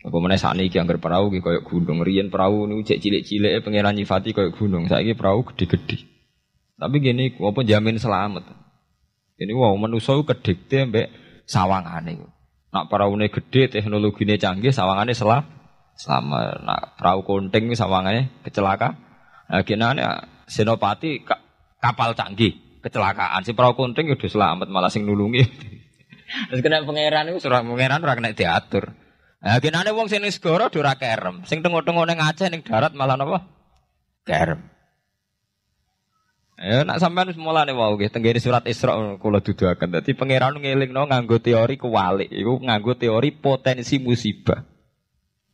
[0.00, 4.56] apa saat ini anggar perahu koyok gunung rian perahu ini cek cilik-cilik pengiran nyifati koyok
[4.56, 6.10] gunung saya ini perahu gede-gede
[6.80, 8.56] tapi gini, apa jamin selamat.
[9.36, 11.08] Ini wow manusia kedikte mbek
[11.44, 12.24] sawangane.
[12.72, 15.44] Nak peraune gede, teknologinya canggih, sawangane selah
[15.92, 18.96] selama nak perahu konting sawangane kecelaka.
[19.52, 19.84] Nah, gini
[20.48, 21.20] senopati
[21.76, 25.44] kapal canggih kecelakaan si perahu konting udah selamat malah sing nulungi.
[26.48, 28.96] Terus kena pangeran itu surah pangeran ora kena diatur.
[29.40, 33.48] Nah, gini wong sing segoro ora kerem, sing tengok-tengok ning Aceh ning darat malah napa?
[34.28, 34.60] Kerem.
[36.60, 39.96] Ya nak sampean wis mulane wau nggih tenggene surat Isra kula duduaken.
[39.96, 44.60] Dadi pangeran ngelingno nganggo teori kewalik, iku nganggo teori potensi musibah.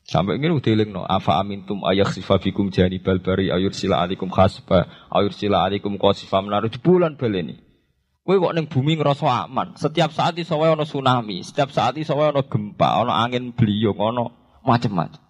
[0.07, 4.87] Sampai ini udah no Afa amintum ayak sifa fikum jani balbari ayur sila alikum khasba
[5.11, 7.59] ayur sila alikum qasifa menaruh bulan baleni.
[8.27, 9.79] Kowe kok neng bumi ngerasa aman.
[9.79, 13.95] Setiap saat iso wae ono tsunami, setiap saat iso wae ono gempa, ono angin beliung,
[14.03, 15.23] ono macam-macam.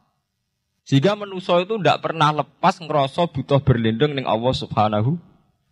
[0.81, 5.21] Sehingga manusia itu tidak pernah lepas ngerasa butuh berlindung neng Allah Subhanahu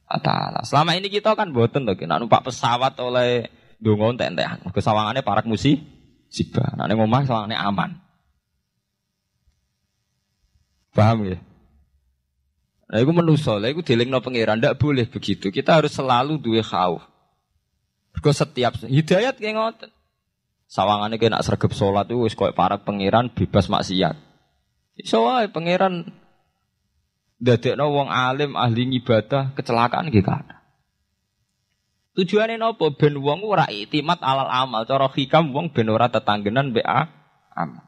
[0.05, 0.69] Taala.
[0.69, 3.49] Selama ini kita kan boten tuh, kita numpak pesawat oleh
[3.81, 5.81] dongon entek Kesawangannya parak musi,
[6.29, 6.77] siba.
[6.77, 7.91] Nah, ngomong sawangannya aman.
[10.93, 11.41] Paham ya?
[12.85, 15.49] Nah, itu menuso, lah itu no pangeran, tidak boleh begitu.
[15.49, 17.14] Kita harus selalu dua khauf.
[18.15, 19.91] Because setiap hidayat kayak ngoten.
[20.71, 24.17] Sawangannya kayak nak sergap sholat itu wis koyo para pangeran bebas maksiat.
[24.97, 26.09] Iso wae pangeran
[27.43, 30.47] dadekno wong alim ahli ibadah kecelakaan gitu kan.
[32.15, 37.11] Tujuannya nopo ben wong ora itimat alal amal, cara hikam wong ben ora tetanggenan BA
[37.59, 37.85] amal.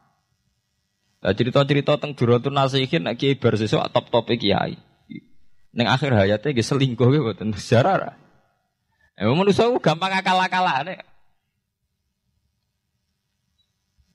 [1.22, 4.78] Lah cerita-cerita teng Duratun Nasihin nek kiai bar sesuk top-top kiai.
[5.76, 8.25] Ning akhir hayatnya ge selingkuh ge mboten sejarah.
[9.16, 11.00] Emang manusia gampang akal-akalane.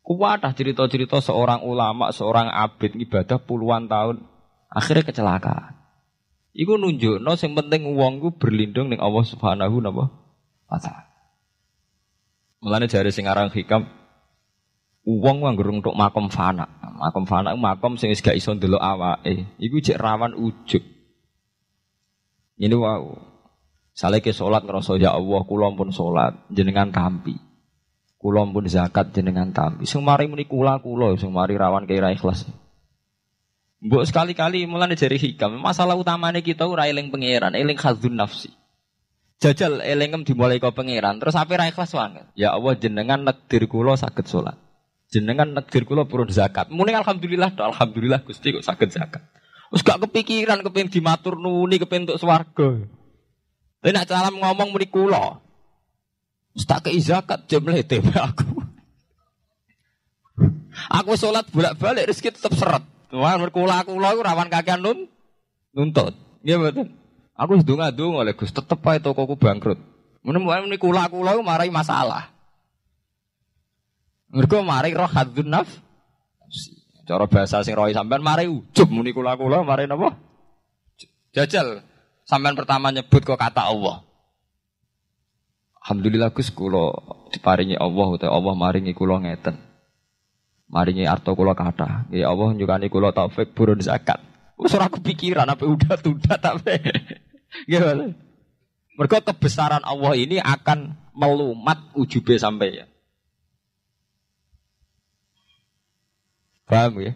[0.02, 4.32] Kuatah cerita-cerita seorang ulama, seorang abid ibadah puluhan tahun
[4.72, 5.76] Akhirnya kecelakaan.
[6.56, 11.12] Iku nunjuk, no, yang penting uang gue berlindung dengan Allah Subhanahu wa taala.
[12.64, 13.88] Mulane jari sing aran hikam
[15.04, 16.68] uang nganggo untuk makom fana.
[16.96, 19.60] Makom fana makom sing gak iso ndelok awake.
[19.60, 20.84] Iku cek rawan ujug.
[22.62, 23.31] Ini wow.
[24.02, 27.38] Saleh ke salat ngerasa ya Allah kula pun salat jenengan tampi.
[28.18, 29.86] Kula pun zakat jenengan tampi.
[29.86, 32.50] Sing mari muni kula kula sing mari rawan kira ikhlas.
[33.86, 35.54] Mbok sekali-kali mulane jari hikam.
[35.62, 38.50] Masalah utamanya kita ora eling pangeran, eling khadzun nafsi.
[39.38, 42.26] Jajal elingem dimulai kau pangeran, terus apa ra ikhlas banget.
[42.34, 44.58] Ya Allah jenengan nekdir kula saged salat.
[45.14, 46.74] Jenengan nekdir kula purun zakat.
[46.74, 49.22] Muni alhamdulillah, do, alhamdulillah Gusti kok saged zakat.
[49.70, 53.01] Wis gak kepikiran kepengin dimatur nuni kepengin untuk swarga.
[53.82, 55.42] Tapi nak salam ngomong muni kula.
[56.70, 58.62] Tak kei zakat jam lete aku.
[60.94, 62.86] Aku sholat bolak-balik rezeki tetap seret.
[63.10, 65.10] Wah, kula kula iku rawan kakean nun
[65.74, 66.14] nuntut.
[66.46, 66.88] Nggih mboten.
[67.34, 69.82] Aku wis donga-donga oleh Gus, tetep ae tokoku bangkrut.
[70.22, 72.30] Menemukan ini kula kula marai masalah.
[74.30, 75.68] Mergo marai roh hadzun naf.
[77.10, 80.14] Cara bahasa sing rohi sampean marai ujub muni kula kula marai napa?
[81.34, 81.82] Jajal
[82.32, 84.08] sampean pertama nyebut kok kata Allah.
[85.84, 86.96] Alhamdulillah Gus kula
[87.36, 89.60] diparingi Allah utawa Allah maringi kula ngeten.
[90.72, 92.08] Maringi arto kula kata.
[92.16, 94.24] Ya Allah nyukani kula taufik burun zakat.
[94.56, 96.80] Wis ora kepikiran apa udah tunda tapi.
[97.68, 98.16] Gimana?
[98.96, 102.86] Mereka kebesaran Allah ini akan melumat ujube sampai ya.
[106.70, 107.12] Paham ya?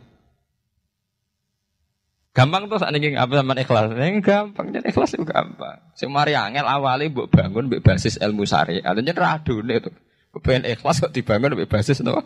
[2.35, 3.95] Gampang tuh saat ini apa sama ikhlas?
[3.95, 5.79] Yang gampang jadi ikhlas itu gampang.
[5.95, 8.83] Semari angel awalnya buat bangun buat basis ilmu sari.
[8.83, 9.95] Adanya radu nih tuh.
[10.35, 12.19] Kepengen ikhlas kok dibangun buat basis tuh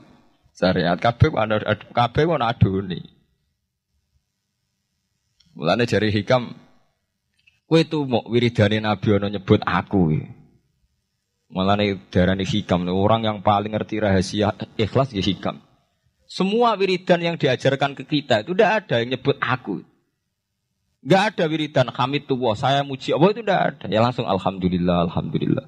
[0.58, 0.98] syariat.
[0.98, 1.62] Kabeh ana
[1.93, 3.06] kabeh ana adune.
[5.54, 6.58] Mulane jari hikam
[7.69, 10.26] kowe tuh mau wiridane Nabi ana nyebut aku.
[11.54, 15.62] Mulane darani hikam orang yang paling ngerti rahasia ikhlas ya hikam.
[16.26, 19.86] Semua wiridan yang diajarkan ke kita itu tidak ada yang nyebut aku.
[21.00, 23.86] Gak ada wiridan hamid tuwa, saya muji Allah itu tidak ada.
[23.88, 25.66] Ya langsung alhamdulillah, alhamdulillah.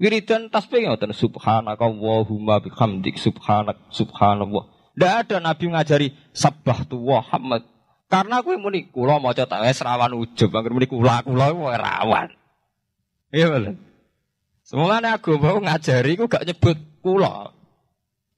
[0.00, 4.72] Wiridan tasbih ngoten subhanaka Allahumma bihamdik subhanak subhanallah.
[4.96, 7.68] Tidak ada nabi ngajari sabah tu Muhammad.
[8.08, 12.32] Karena aku muni kula maca tak wis rawan ujub, angger muni kula kula rawan.
[13.28, 13.76] Iya bener.
[14.64, 17.52] Semulane aku mau ngajari ku gak nyebut kula.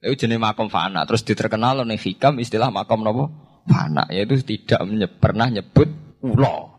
[0.03, 1.07] Itu jenis makom fana.
[1.07, 3.31] Terus diterkenal oleh hikam istilah makom nopo
[3.63, 4.03] fana.
[4.11, 4.83] Yaitu tidak
[5.23, 6.71] pernah nyebut kula.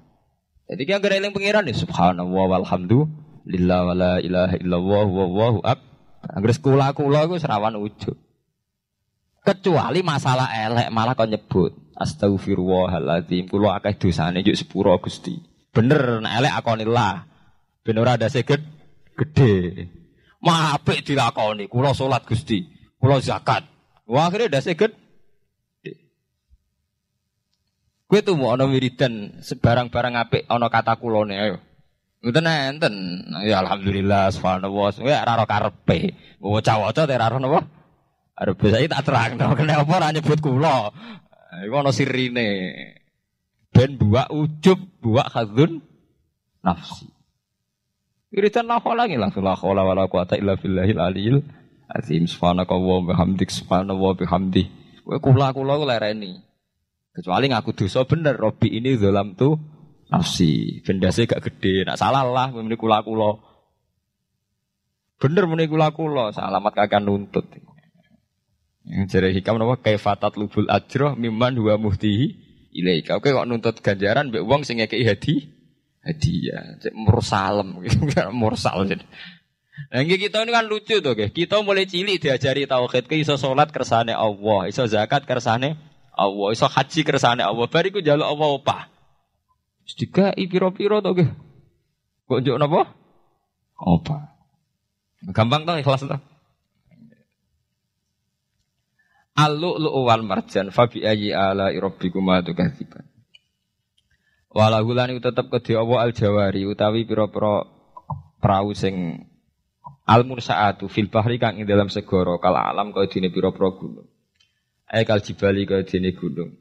[0.65, 5.79] Jadi kita gereling pengiran nih subhanallah walhamdulillah lillah wala ilaha illallah wallahu ab.
[6.25, 8.17] Anggere kula-kula iku serawan ujug.
[9.45, 15.37] Kecuali masalah elek malah kau nyebut astagfirullahaladzim kula akeh dosane juk sepuro Gusti.
[15.69, 17.29] Bener nek elek akonillah.
[17.85, 18.65] Ben ora ada seged
[19.13, 19.85] gede.
[20.41, 22.65] Mah apik dilakoni kula salat Gusti,
[22.97, 23.69] kula zakat.
[24.09, 24.97] Wah akhirnya ada seged
[28.15, 31.59] Gue tuh mau ono wiridan sebarang-barang apik ono kata kulone ayo.
[32.23, 32.95] Ngoten enten.
[33.43, 35.03] Ya alhamdulillah subhanallah.
[35.03, 36.15] Ya ora ora karepe.
[36.39, 37.67] Waca-waca teh ora napa?
[38.39, 40.95] Arep saya tak terang to kena apa ora nyebut kula.
[41.67, 42.47] Iku ana sirine.
[43.75, 45.83] Ben buak ujub, buak khadzun
[46.63, 47.11] nafsi.
[48.31, 51.43] Iritan la lagi langsung la haula wala quwata illa billahil aliyil
[51.91, 54.71] azim subhanaka wa bihamdik subhanallah bihamdi.
[55.03, 56.54] Kowe kula-kula ku lereni.
[57.15, 59.55] Kecuali ngaku dosa bener, Robi ini zalam tuh
[60.11, 60.83] nafsi.
[60.83, 63.39] Bendase gak gede, nak salah lah muni kula kula.
[65.23, 67.47] Bener muni kula kula, salamat kagak nuntut.
[68.85, 72.27] Yang jadi hikam napa kaifatat lubul ajroh mimman huwa muhtihi
[72.75, 73.23] ilaika.
[73.23, 75.35] Oke kok nuntut ganjaran mbek wong sing ngekeki hadi
[76.05, 77.81] hadiah, cek mursalem,
[78.43, 79.07] mursal jadi.
[79.91, 81.17] Nah, kita ini kan lucu tuh.
[81.17, 86.71] Kita mulai cilik diajari tauhid, ke iso salat kersane Allah, iso zakat kersane Allah, iso
[86.71, 87.67] haji kersane Allah.
[87.67, 88.77] Bariku jaluk Allah apa?
[89.85, 91.31] Sedika piro-piro tuh, guys.
[92.25, 92.89] Kok njuk napa?
[93.77, 94.17] Apa?
[95.35, 96.23] Gampang tuh ikhlas tuh.
[99.35, 103.03] Al-lu'lu'u wal marjan fa bi ayyi ala rabbikuma tukadziban.
[104.55, 107.67] Walahu lan tetep kedhe Allah al-jawari utawi pira-pira
[108.39, 109.27] prau sing
[110.07, 114.07] al munsaatu fil bahri kang ing dalam segara kal alam kaya dene pira-pira gunung.
[114.95, 116.55] Ae kal jibali kaya dene gunung.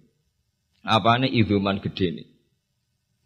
[0.82, 2.26] Apane izuman gedene.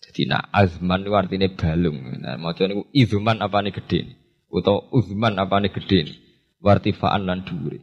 [0.04, 1.98] Jadi nak azman itu artinya balung.
[2.20, 4.20] Nah, niku izuman apane gedene.
[4.52, 6.12] Utawa uzman apane gedene.
[6.60, 7.80] Wartifaan lan dhuwure.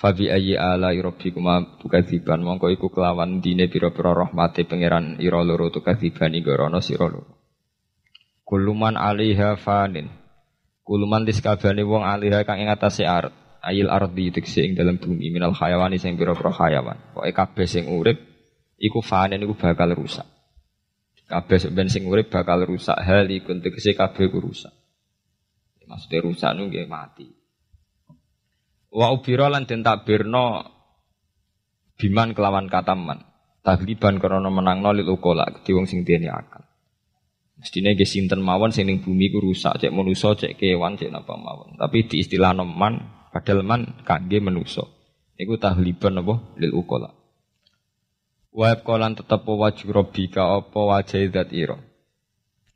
[0.00, 6.32] Fabi ayyi ala rabbikuma tukadziban mongko iku kelawan dine pira-pira rahmate pangeran ira loro tukadziban
[6.80, 7.36] sira loro.
[8.48, 10.08] Kuluman alaiha fanin.
[10.88, 12.72] Kuluman diskabane wong alaiha kang ing.
[13.60, 16.96] Ayil ardi tekse ing dalam bumi minal hayawani sing pira-pira hayawan.
[17.12, 18.16] Pokoke kabeh sing urip
[18.80, 20.24] iku fanin iku bakal rusak.
[21.28, 24.72] Kabeh ben sing urip bakal rusak hal iku tegese kabeh ku rusak.
[25.84, 27.26] Maksudnya rusak nu mati.
[28.90, 30.64] Wa ubira lan den takbirno
[32.00, 33.22] biman kelawan kataman.
[33.60, 36.64] Tagliban krana menangno lil ukola wong sing dene akal.
[37.60, 41.76] Mestine ge sinten mawon sing bumi ku rusak, cek manusa, cek kewan, cek napa mawon.
[41.76, 44.84] Tapi di istilah man, padahal man kangge manusa.
[45.40, 47.16] Iku tahliban apa lil ukola.
[48.52, 51.78] Wa kolan tetep wajh rabbika apa wajah zat ira.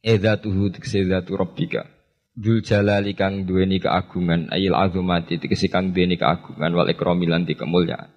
[0.00, 1.84] Edzatuhu tikse zatu rabbika.
[2.34, 8.10] Dul jalali kang duweni keagungan ayil azumati tegese kang duweni keagungan wal ikrami lan kemuliaan.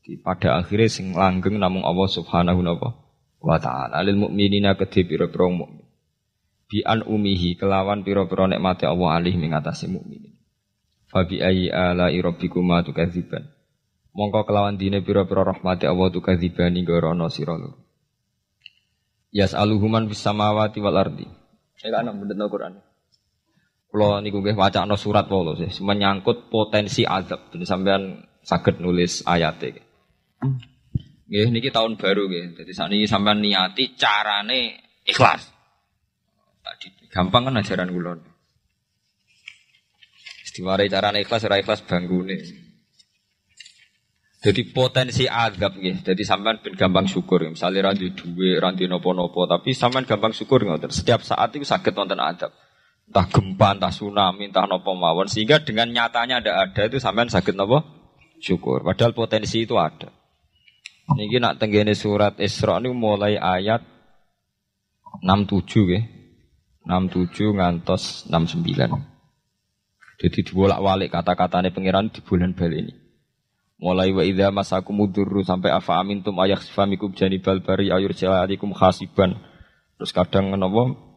[0.00, 2.60] Jadi pada akhirnya sing langgeng namung Allah Subhanahu
[3.40, 5.84] wa taala lil mukminina kedhe pira-pira mukmin.
[6.68, 10.39] Bi an umihi kelawan pira-pira nikmate Allah alih ing atase mukminin.
[11.10, 13.50] Fa bi ayyi ala rabbikuma tukadziban.
[14.14, 17.78] Mongko kelawan dine pira-pira rahmate Allah tukadzibani gorono sira loro.
[19.30, 21.26] Yas'aluhuman bis samawati wal ardi.
[21.78, 22.82] Saya kan bener Quran.
[23.90, 27.50] Kalau niku nggih wacana surat wae sih menyangkut potensi azab.
[27.50, 29.58] Jadi sampean saged nulis ayat.
[31.26, 32.54] Nggih niki tahun baru nggih.
[32.58, 35.50] Jadi sakniki sampean niati carane ikhlas.
[36.62, 38.29] Tadi gampang kan ajaran kula.
[40.50, 42.42] Istiware carane ikhlas ora ikhlas banggune.
[44.42, 46.02] Jadi potensi azab nggih.
[46.02, 47.46] Jadi sampean ben gampang syukur.
[47.46, 50.90] Misalnya ranti duwe, ranti nopo-nopo, tapi sampean gampang syukur ngoten.
[50.90, 52.50] Setiap saat itu sakit wonten azab
[53.10, 55.26] entah gempa, entah tsunami, entah nopo mawon.
[55.26, 57.82] Sehingga dengan nyatanya ada ada itu sampean sakit nopo
[58.38, 58.82] syukur.
[58.82, 60.10] Padahal potensi itu ada.
[61.10, 63.82] Ini nak tenggene surat Isra ini mulai ayat
[65.26, 66.02] 67 ya.
[66.86, 69.09] 67 ngantos 69.
[70.20, 72.92] Jadi dibolak-balik kata-katanya pangeran di bulan bal ini.
[73.80, 79.40] Mulai wa idza masakum mudurru sampai afa amintum ayak sifamikum janibal bari ayur alaikum khasiban.
[79.96, 81.10] Terus kadang nopo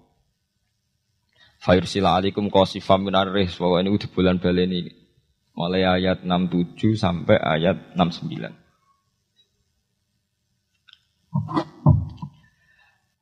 [1.63, 4.91] sila alaikum qasifam min arris bahwa ini di bulan balen ini.
[5.53, 8.63] Mulai ayat 67 sampai ayat 69.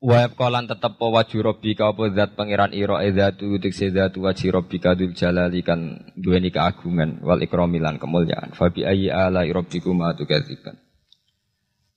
[0.01, 5.13] Wa kolan tetep waju rabbika apa zat pangeran ira edzatu tik zatu waji rabbika dul
[5.13, 8.57] jalali kan duweni keagungan wal ikrami lan kemuliaan.
[8.57, 10.81] Fa bi ayyi ala rabbikuma tukadziban.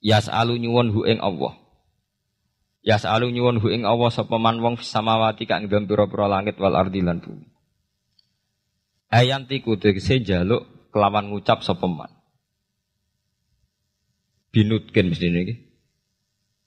[0.05, 1.65] Yas'alu nyuwun hu ing Allah.
[2.85, 6.77] Ya selalu nyuwun hu ing Allah sapa man wong samawati kang dalam pira-pira langit wal
[6.77, 7.49] ardi lan bumi.
[9.09, 12.13] Ayanti kudu jaluk kelawan ngucap sapa man.
[14.53, 15.64] Binutken mesti niki.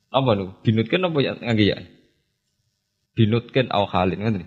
[0.09, 0.53] Apa niku?
[0.65, 1.79] Binutken apa ya ngangge ya?
[3.13, 4.47] Binutken au halin ngoten.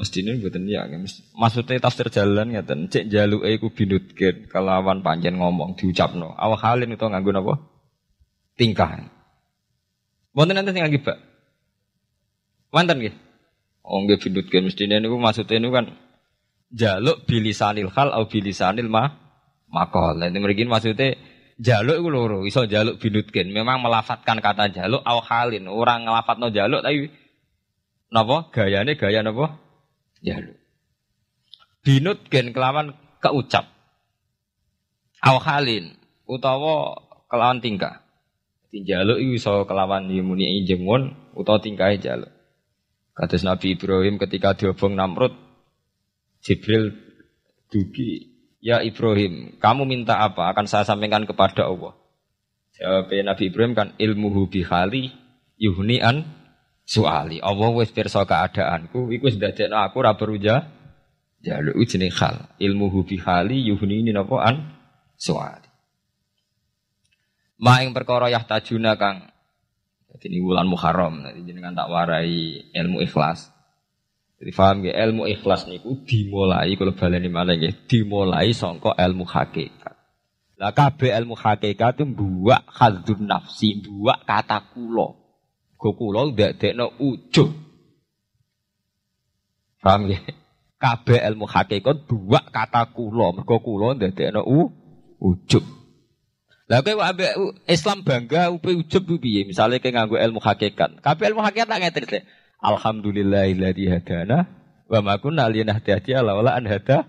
[0.00, 0.88] Ini buatan ya,
[1.36, 6.32] maksudnya tafsir jalan dan cek jalu iku binutkin kelawan panjen ngomong diucapno.
[6.40, 7.54] Awal halin itu nganggo apa?
[8.56, 9.12] Tingkah.
[10.32, 11.20] Wonten nanti sing pak.
[12.72, 13.18] Wonten gitu.
[13.84, 15.86] Oh nggih binutkin mesti ini maksudnya ini kan
[16.72, 19.29] jaluk bilisanil hal atau bilisanil ma
[19.70, 20.18] makol.
[20.18, 21.16] Nanti mungkin maksudnya
[21.56, 23.54] jaluk itu loro, iso jaluk binutkin.
[23.54, 25.70] Memang melafatkan kata jaluk awal halin.
[25.70, 27.08] Orang ngelafatno jaluk tapi
[28.10, 29.56] napa gayane gaya napa?
[30.20, 30.58] jaluk.
[31.80, 32.92] Binut gen kelawan
[33.24, 33.64] keucap.
[35.20, 35.96] Awhalin
[36.28, 36.96] utawa
[37.28, 38.04] kelawan tingkah.
[38.70, 42.32] Jaluk itu iso kelawan yumuni jengon utawa tingkah jaluk.
[43.16, 45.34] Kados Nabi Ibrahim ketika diobong Namrud,
[46.40, 46.94] Jibril
[47.68, 48.29] dugi,
[48.60, 50.52] ya Ibrahim, kamu minta apa?
[50.52, 51.96] Akan saya sampaikan kepada Allah.
[52.76, 55.12] Jawab Nabi Ibrahim kan ilmuhu bihali
[55.60, 56.24] yuhni an
[56.86, 57.42] suali.
[57.44, 60.64] Allah wis pirsa keadaanku, iku wis dadekno aku ora perlu ja
[61.44, 62.48] jaluk jenenge hal.
[62.56, 64.56] Ilmuhu bihali yuhni ini napa an
[65.16, 65.68] suali.
[67.60, 69.28] Ma ing perkara yahtajuna kang
[70.10, 73.54] jadi ini bulan Muharram, nanti jenengan tak warai ilmu ikhlas.
[74.40, 80.00] Jadi paham ya ilmu ikhlas niku dimulai kalau baleni malah ya dimulai songko ilmu hakikat.
[80.56, 85.20] Lah kabeh ilmu hakikat itu buak hadzun nafsi, buak kata kulo.
[85.76, 87.52] Go kula ndadekno ujug.
[89.84, 90.20] Paham ya?
[90.80, 94.40] Kabeh ilmu hakikat dua kata kula, mergo kula ndadekno
[95.20, 95.64] ujug.
[96.64, 97.32] Lah kowe ambek
[97.68, 99.44] Islam bangga upe ujub piye?
[99.44, 101.04] Misale kowe nganggo ilmu hakikat.
[101.04, 102.24] Kabeh ilmu hakikat tak ngeten
[102.60, 104.44] Alhamdulillahilladzi hadana
[104.84, 107.08] wa ma kunna linahtadiya laula an hada.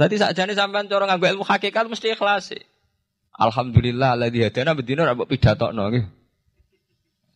[0.00, 2.56] Dadi sakjane sampean cara nganggo ilmu hakikat mesti ikhlas.
[3.36, 6.04] Alhamdulillah alladzi hadana bedino ra mbok pidatokno nggih.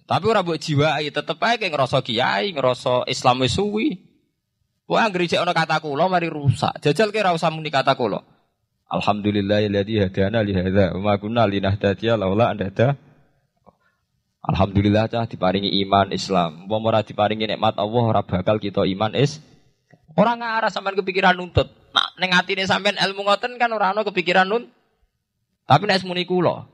[0.08, 4.00] Tapi ora mbok jiwai, tetep ae ngerasa kiai, ngerasa Islam wis suwi.
[4.90, 6.82] Wah, anggere ana kata kula mari rusak.
[6.82, 8.24] Jajal ki ora usah muni kata kula.
[8.90, 12.98] Alhamdulillahilladzi hadana li hadza wa ma kunna linahtadiya laula an hada.
[14.40, 16.64] Alhamdulillah cah diparingi iman Islam.
[16.66, 19.40] Wong ora diparingi nikmat Allah ora bakal kita iman is.
[20.16, 21.68] Ora ngarah sampean kepikiran nuntut.
[21.92, 24.72] Nah, ning atine sampean ilmu ngoten kan ora ana kepikiran nuntut.
[25.68, 26.66] Tapi nek muni kula,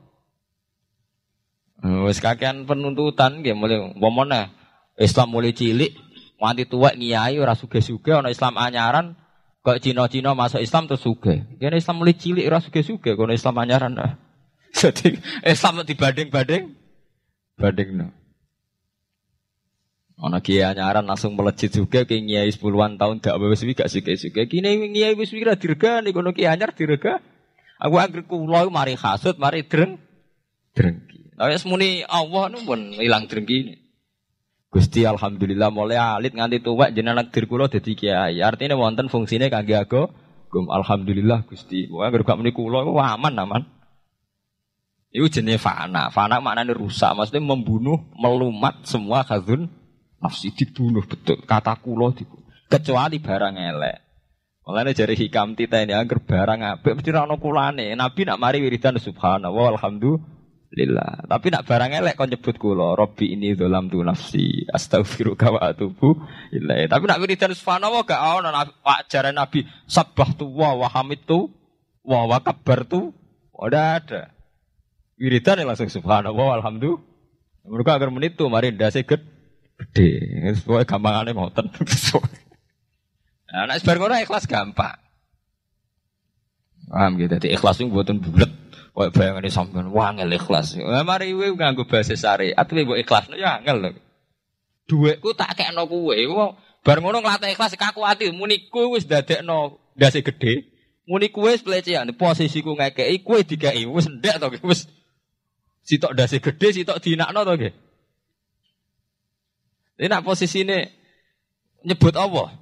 [1.77, 4.49] Hmm, wis kakean penuntutan nggih mulai umpamane
[4.97, 5.93] Islam mulai cilik
[6.41, 9.13] nganti tuwek ngiyai ora suge-suge ana Islam anyaran
[9.61, 11.45] kok Cina-Cina masuk Islam terus suge.
[11.61, 13.93] Kene Islam mulai cilik ora suge-suge kono Islam anyaran.
[13.93, 14.17] Nah.
[14.79, 16.73] Jadi Islam dibanding-banding
[17.57, 18.13] bandingno.
[20.17, 24.49] Ana kiai anyaran langsung melejit juga ke ngiyai 10-an tahun gak wis gak suge-suge.
[24.49, 27.21] Kini ngiyai wis kira dirgani kono kiai anyar dirga.
[27.77, 30.01] Aku anggere kula mari hasud, mari dreng
[30.73, 31.37] drengki.
[31.37, 33.77] Tapi semuni Allah nu pun hilang drengki.
[34.73, 38.41] Gusti alhamdulillah mulai alit nganti tua jenengan nakdir kula dadi kiai.
[38.41, 40.09] Artinya wonten fungsine kangge aku
[40.47, 41.85] Gum alhamdulillah Gusti.
[41.85, 43.61] Pokoke anggere gak muni kula aman aman.
[45.17, 46.13] Itu jenis fana.
[46.13, 47.17] Fana maknanya rusak.
[47.17, 49.65] Maksudnya membunuh, melumat semua khazun
[50.21, 51.41] nafsi dibunuh betul.
[51.41, 52.45] Kata kulo dibunuh.
[52.69, 53.97] Kecuali barang elek.
[54.67, 57.97] Makanya jari hikam tita ini agar barang apik mesti rano kulane.
[57.97, 60.35] Nabi nak mari wiridan subhanallah alhamdulillah.
[60.67, 61.23] Lillah.
[61.31, 66.19] Tapi nak barang elek kau nyebut kula, Robbi ini dalam tu nafsi, astaghfiruka wa atubu.
[66.51, 68.51] Tapi nak wiridan subhanallah gak ono
[68.83, 71.47] ajaran Nabi sabah tu wa wa hamid tu
[72.03, 73.15] wa wa kabar tu.
[73.55, 74.36] Udah ada.
[75.17, 77.01] Wiridan langsung subhanallah alhamdulillah.
[77.67, 79.25] Mereka agar menit tu mari ndase gede.
[79.77, 80.09] Gede.
[80.57, 81.69] Semua gampangane moten.
[83.49, 84.97] Nah, nak sebar ikhlas gampang.
[86.87, 87.35] Paham gitu.
[87.35, 88.51] Jadi ikhlas itu buatan bulat.
[88.97, 90.79] Kok bayangane sampean wangel ikhlas.
[90.79, 93.89] Lah mari kowe nganggo bahasa syariat kowe ikhlas ya angel lho.
[94.87, 96.17] Dhuwitku tak kekno kowe.
[96.81, 100.65] Bar ngono nglatih ikhlas kaku ati muni kowe wis dadekno ndase gedhe.
[101.05, 104.89] Muni kowe wis pelecehan posisiku ngekeki kowe dikeki wis ndek to wis
[105.87, 107.73] sitok ndase gedhe sitok dinakno to nggih.
[109.97, 110.93] Ini nak posisine
[111.87, 112.53] nyebut Allah.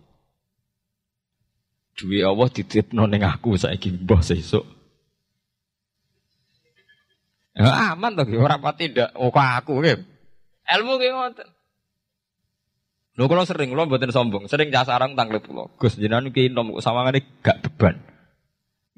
[1.98, 4.64] Duwe Allah dititipno ning aku saiki mbah sesuk.
[7.56, 9.16] Ya, aman tuh, orang pati tidak.
[9.16, 10.04] Oh, aku gitu.
[10.68, 11.48] Ilmu gitu ngoten.
[13.16, 15.72] Lho kalau sering, lo buatin sombong, sering jasa orang tanggal pulau.
[15.80, 17.96] Gus jenengan ki nom sama ngene gak beban.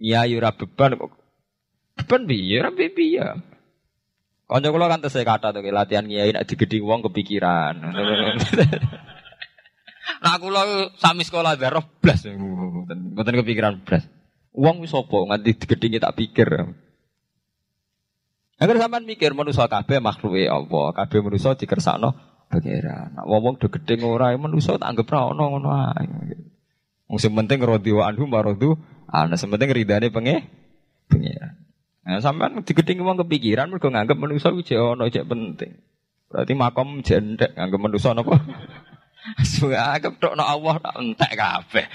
[0.02, 1.14] Iya yura beban kok.
[2.02, 2.26] Beban?
[2.26, 3.22] Ora piye.
[4.48, 7.84] Kanca kula kan tesih kata tuh latihan kiai nek digedhi wong kepikiran.
[10.24, 14.08] nah kula sami sekolah darah blas mboten kepikiran blas.
[14.56, 16.48] Wong wis sapa nganti digedhi tak pikir.
[18.58, 22.16] Agar sampean mikir manusia kabeh makhluke Allah, kabeh manusia dikersakno
[22.48, 23.20] pangeran.
[23.20, 26.08] Nak wong do gedhe ora manusia tak anggap ra ono ngono ae.
[27.12, 28.80] Wong sing penting radhi wa anhu maradu,
[29.12, 30.48] ana sing penting ridane penge
[31.12, 31.67] pangeran.
[32.08, 35.76] Nah, sampean digedhe wong kepikiran mergo nganggep manusia iki ono cek penting.
[36.32, 38.40] Berarti makom jendek nganggep manusia napa?
[39.68, 41.86] Anggap tok Allah tak entek kabeh.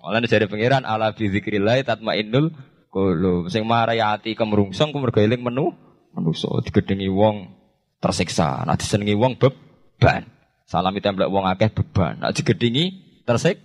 [0.00, 2.56] Mulane dari pangeran ala bi zikrillah tatmainnul
[2.92, 5.72] Kulo sing marai ati kemrungsung ku mergo eling menu
[6.12, 7.52] manusa digedhengi wong
[8.00, 8.68] tersiksa.
[8.68, 10.28] Nek disenengi wong beban.
[10.68, 12.20] Salami templek wong akeh beban.
[12.20, 13.60] Nek digedhengi tersik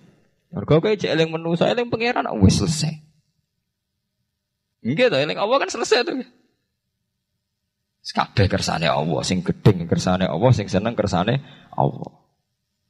[0.52, 3.07] mergo kowe cek eling manusa eling pangeran wis selesai.
[4.88, 6.24] Nggih to eling Allah kan selesai tuh.
[8.08, 11.44] Kabeh kersane Allah, sing gedeng kersane Allah, sing seneng kersane
[11.76, 12.24] Allah.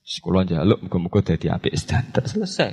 [0.05, 2.71] Sekolah jaluk muga-muga dadi apik sedanten selesai.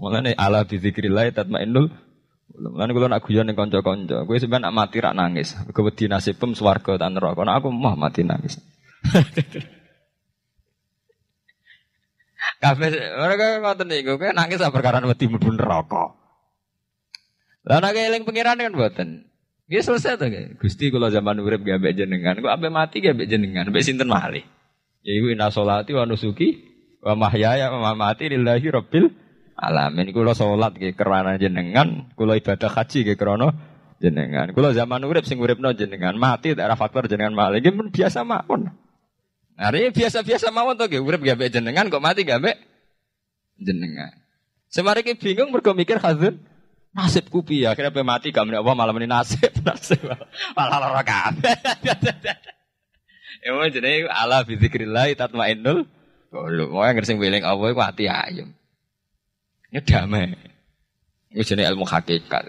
[0.00, 1.92] Mulane ala bi zikrillah tatmainnul
[2.50, 5.54] Lan kula nak guyon ning kanca-kanca, kowe sampean nak mati rak nangis.
[5.70, 7.46] Kowe wedi nasibem swarga ta neraka.
[7.46, 8.58] Nek aku mah mati nangis.
[12.60, 16.19] Kabeh mereka ngoten niku, kowe nangis perkara wedi mlebu neraka.
[17.64, 19.08] Lah nek eling pangeran kan mboten.
[19.70, 20.58] Ya selesai kayak.
[20.58, 24.10] Gusti kalau zaman urip gak ambek jenengan, kok ambek mati gak ambek jenengan, ambek sinten
[24.10, 24.42] malih.
[25.06, 26.58] Ya iku inna sholati wa nusuki
[27.00, 29.14] wa mahyaya wa mamati lillahi rabbil
[29.54, 30.10] alamin.
[30.10, 33.54] Kula salat nggih kerana jenengan, kula ibadah haji nggih krana
[34.02, 34.50] jenengan.
[34.50, 37.62] Kula zaman urip sing uripno jenengan, mati tak faktor jenengan malih.
[37.62, 38.74] Nggih biasa mawon.
[39.60, 42.42] Nah, ini biasa-biasa mawon to nggih urip gak jenengan kok mati gak
[43.60, 44.18] jenengan.
[44.66, 46.02] Semari bingung mergo mikir
[46.90, 47.70] Nasibku piye?
[47.70, 50.02] Akhirnya pe mati gak Allah malam ini nasib, nasib.
[50.58, 51.54] Malah lara kabeh.
[53.40, 55.88] Ya mau jenenge ala bi zikrillah tatmainnul
[56.28, 56.76] qulub.
[56.76, 58.52] Mau yang sing weling Allah iku ati ayem.
[59.72, 60.36] Ya damai.
[61.32, 62.44] Iku jenenge ilmu hakikat.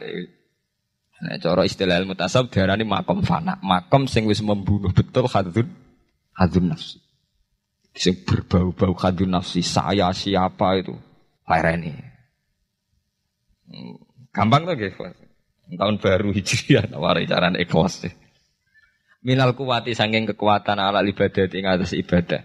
[1.22, 3.56] Nah, cara istilah ilmu tasawuf diarani makom fana.
[3.64, 5.72] Makom sing wis membunuh betul hadun
[6.36, 7.00] hadun nafsi.
[7.96, 9.64] Sing berbau-bau hadun nafsi.
[9.64, 10.92] Saya siapa itu?
[11.48, 11.96] Lereni.
[13.72, 14.11] Hmm.
[14.32, 14.96] Gampang tuh guys.
[15.72, 18.08] Tahun baru hijriah nawari cara ikhlas.
[19.24, 22.44] Minal kuwati sanging kekuatan ala ibadah ing atas ibadah.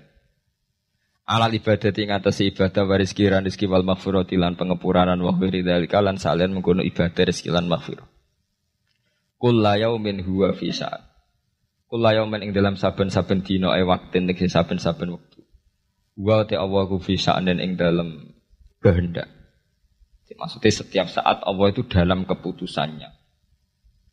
[1.27, 5.99] Ala ibadah ing atas ibadah waris kiran rizki wal maghfirati lan pengepuranan wa khiri dzalika
[6.05, 6.21] lan
[6.55, 8.07] mengkono ibadah rizki lan maghfirah.
[9.37, 11.03] Kullu yaumin huwa fi sa'at.
[11.91, 15.45] Kullu yaumin ing dalam saben-saben dina e waktin ing saben-saben wektu.
[16.17, 18.37] Wa ta Allah ku fi sa'anin ing dalam
[18.81, 19.36] kehendak.
[20.37, 23.09] Maksudnya setiap saat Allah itu dalam keputusannya.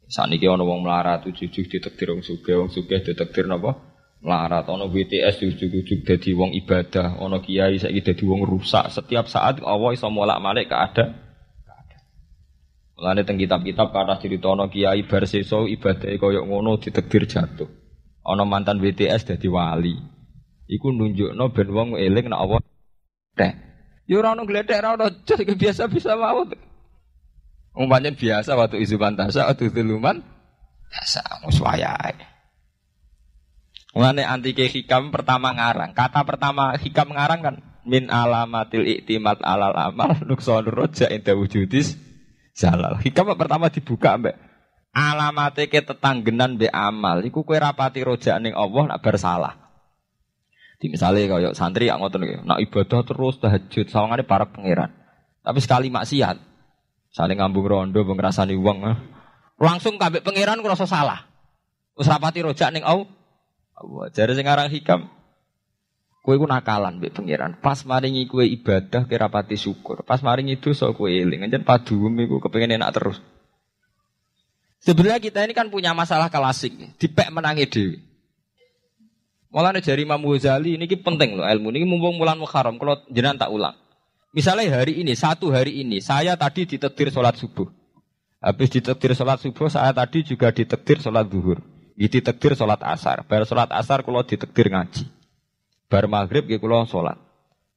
[0.07, 3.75] Saat ini ono wong melarat tujuh ditektir wong suge, wong suge ditektir napa?
[4.23, 4.67] Melarat.
[4.71, 8.87] Ono BTS tujuh-tujuh jadi wong ibadah, ono kiai saya jadi wong rusak.
[8.87, 11.11] Setiap saat Allah iso molak malik ada.
[12.93, 17.67] Mulane teng kitab-kitab kata cerita ono kiai bar ibadah koyo ngono ditektir jatuh.
[18.23, 19.97] Ono mantan BTS jadi wali.
[20.71, 22.59] Iku nunjukno ben wong eling nek Allah
[23.35, 23.72] teh.
[24.03, 25.07] Ya ora ono gledek ora ono
[25.55, 26.43] biasa bisa mau.
[27.73, 30.21] Umpamanya biasa waktu isu pantasa waktu tuluman
[30.91, 32.13] biasa wis wayahe.
[33.97, 35.93] Mulane antike hikam pertama ngarang.
[35.97, 41.97] Kata pertama hikam ngarang kan min alamatil iktimat alal amal nukson roja inda wujudis
[42.53, 43.01] jalal.
[43.01, 44.35] Hikam pertama dibuka mbak
[44.93, 49.62] alamate ke tetanggenan be amal iku kowe rapati roja ning Allah nak bersalah.
[50.83, 54.91] Di misalnya kaya santri yang ngotot nih, nak ibadah terus tahajud, sawangane para pangeran.
[55.39, 56.35] Tapi sekali maksiat,
[57.07, 58.97] saling ngambung rondo, pengerasani uang, eh.
[59.63, 61.23] langsung kabeh pangeran ngerasa salah.
[61.95, 63.07] Terus rapati rojak ning au.
[63.79, 65.07] Allah, jare sing hikam.
[66.19, 67.63] Kue ku nakalan mbek pangeran.
[67.63, 70.03] Pas maringi kue ibadah kira pati syukur.
[70.03, 71.47] Pas maringi so kue eling.
[71.47, 73.23] Anjen padum iku kepengen enak terus.
[74.83, 76.75] Sebenarnya kita ini kan punya masalah klasik.
[76.99, 78.12] Dipek menangi dewi.
[79.53, 83.53] Malah jari Imam Ghazali ini penting loh ilmu ini mumpung bulan Muharram kalau jenengan tak
[83.53, 83.77] ulang.
[84.33, 87.69] Misalnya hari ini satu hari ini saya tadi ditetir sholat subuh.
[88.41, 91.61] Habis ditetir sholat subuh saya tadi juga ditetir sholat duhur.
[91.93, 93.21] Ditetir sholat asar.
[93.29, 95.05] Bar sholat asar kalau ditetir ngaji.
[95.85, 97.21] Bar maghrib gitu kalau sholat.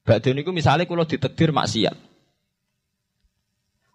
[0.01, 1.93] Badhe niku misalnya kalau ditetir maksiat.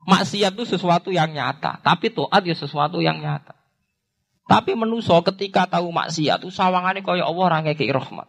[0.06, 3.54] Maksiat itu sesuatu yang nyata, tapi toat ya sesuatu yang nyata.
[4.52, 8.28] Tapi menuso ketika tahu maksiat itu sawangane kaya Allah ora ngekeki rahmat.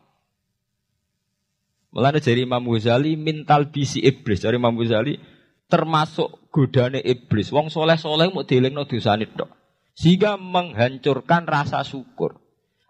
[1.91, 4.39] Mulane dari Imam Ghazali mintal bisi iblis.
[4.39, 5.19] Dari Imam Ghazali
[5.67, 7.51] termasuk godane iblis.
[7.51, 9.51] Wong soleh-soleh mau dielingno dosane tok.
[9.99, 12.39] Sehingga menghancurkan rasa syukur.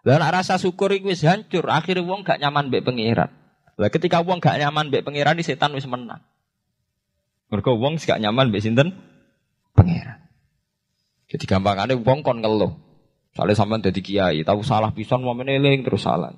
[0.05, 3.31] Lah rasa syukur itu wis hancur, akhirnya wong gak nyaman mbek pangeran.
[3.79, 6.21] Lah ketika wong gak nyaman mbek pangeran, setan wis menang.
[7.49, 8.93] Mergo wong gak nyaman mbek sinten?
[9.71, 10.21] Pangeran.
[11.31, 12.92] Jadi gampangane wong kon ngeluh.
[13.33, 16.37] Soalnya sampean jadi kiai, tahu salah pisan mau meneling terus salah.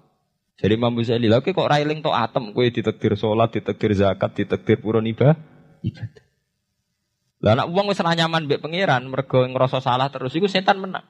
[0.56, 5.04] Jadi Imam Ghazali, lha kok railing to atem, kowe ditektir sholat, ditektir zakat, ditektir pura
[5.04, 5.36] ibadah.
[5.84, 6.24] Ibadah.
[7.44, 11.04] Lah anak uang wis nyaman mbek pangeran, mergo ngerasa salah terus iku setan menang.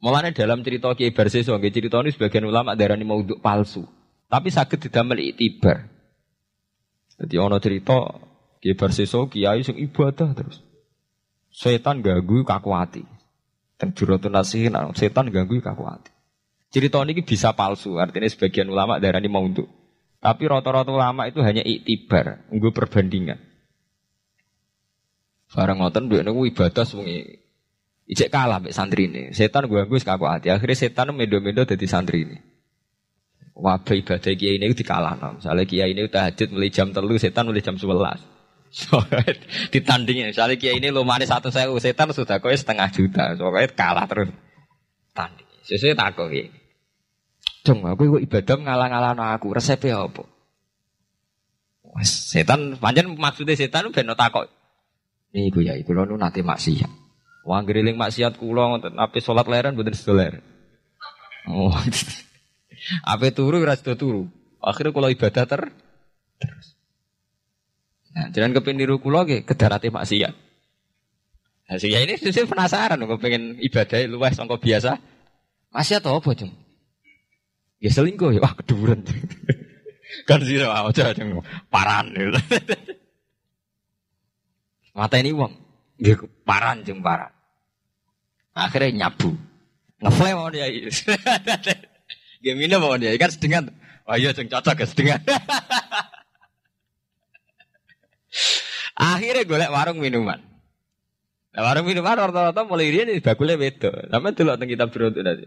[0.00, 3.84] Mulane dalam cerita Kiai Barseso, nggih cerita ini sebagian ulama darani mau untuk palsu.
[4.28, 5.86] Tapi sakit didamel itibar.
[7.20, 8.00] Jadi ono cerita
[8.64, 10.64] Kiai Barseso kiai sing ibadah terus.
[11.52, 13.13] Setan ganggu kakuati.
[13.84, 15.84] Dan juratun nasihin, setan ganggu kaku
[16.72, 19.68] Cerita ini bisa palsu, artinya sebagian ulama darah ini mau untuk.
[20.24, 23.36] Tapi rata-rata ulama itu hanya iktibar, nggak perbandingan.
[25.52, 27.28] Barang ngoten duit nunggu ibadah semuanya.
[28.08, 29.36] Ijek kalah mbek santri ini.
[29.36, 30.48] Setan gue gue kaku hati.
[30.48, 32.40] Akhirnya setan mendo-mendo jadi santri ini.
[33.52, 35.14] Wabah ibadah kiai ini dikalah.
[35.36, 38.33] Misalnya kiai ini tahajud mulai jam telu, setan mulai jam sebelas.
[39.74, 40.34] Ditandingin.
[40.34, 43.38] Misalnya kiai ini lumane satu saya setan sudah kau setengah juta.
[43.38, 44.28] Soalnya kalah terus
[45.14, 45.46] tanding.
[45.62, 46.50] Sesuai tak kau kiai.
[47.64, 49.56] Cung, aku ibadah ngalah-ngalah aku.
[49.56, 50.28] Resepnya apa?
[52.04, 54.50] Setan, panjang maksudnya setan ben takok.
[55.30, 56.90] Niku ya, iku nu nate maksiat.
[57.44, 60.42] Wong griling maksiat kula ngoten, ape salat leren mboten sedoler.
[61.48, 61.74] Oh.
[63.12, 64.22] ape turu sedo turu.
[64.60, 65.62] Akhirnya kula ibadah ter
[66.40, 66.73] terus.
[68.14, 70.34] Nah, jangan kepin niru kula nggih kedarate maksiat.
[71.64, 74.94] Nah, sehingga ini saya penasaran kok pengen ibadah luwes sangka biasa.
[75.74, 76.54] Maksiat apa, Cung?
[77.82, 79.02] Ya selingkuh ya, wah keduren.
[80.28, 82.14] kan zero aja jeng paran.
[84.94, 85.52] Mata ini uang,
[85.98, 86.14] dia
[86.46, 87.34] paran jeng paran.
[88.54, 89.34] Akhirnya nyabu,
[89.98, 90.70] ngeflame mau dia.
[92.44, 93.72] Ini mau dia kan sedengan.
[94.04, 95.20] Wah iya jeng cocok ya sedengan.
[98.94, 100.38] Akhirnya golek warung minuman.
[101.54, 104.10] Nah, warung minuman rata-rata mulai ini bakulnya beda.
[104.10, 105.46] Sama dulu tentang kitab berontuk tadi.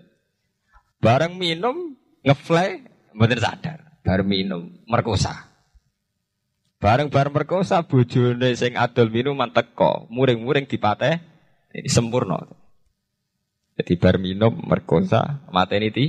[1.03, 2.69] Barang minum ngefly,
[3.15, 4.01] bener sadar.
[4.07, 5.47] Bareng minum merkosa.
[6.77, 11.17] Bareng-bareng merkosa bojone sing adol minuman teko, muring-muring dipateh
[11.73, 12.37] ini sempurna.
[13.77, 16.05] Jadi bar minum merkosa mateni ti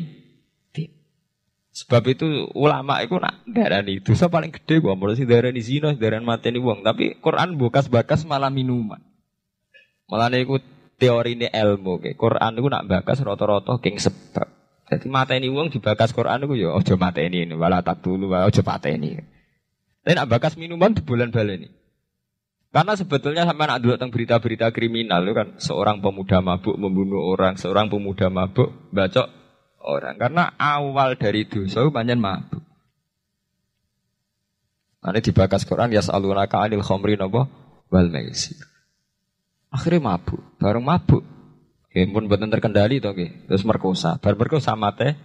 [1.79, 2.27] Sebab itu
[2.59, 6.83] ulama itu nak darani dosa paling gede gua menurut sih darani zina, darani mateni wong.
[6.83, 8.99] Tapi Quran bekas-bekas malah minuman.
[10.11, 10.59] Malah niku
[10.99, 12.03] teori ini ilmu.
[12.19, 14.51] Quran itu nak bakas roto-roto king sebab.
[14.91, 18.63] Jadi mata ini uang dibakas Quran itu ya ojo mata ini, wala tak dulu, ojo
[18.65, 19.21] mata ini.
[20.03, 21.69] Tapi nak bakas minuman di bulan ini.
[22.69, 27.55] Karena sebetulnya sama nak dulu tentang berita-berita kriminal itu kan seorang pemuda mabuk membunuh orang,
[27.55, 29.38] seorang pemuda mabuk bacok
[29.83, 30.17] orang.
[30.19, 32.63] Karena awal dari dosa banyak mabuk.
[34.99, 37.47] Nanti dibakas Quran ya salunaka anil khomri nopo
[37.89, 38.59] wal maisir.
[39.71, 41.23] Akhirnya mabuk, bareng mabuk.
[41.93, 45.17] Ya pun buatan terkendali toh Terus merkosa, bar merkosa mate.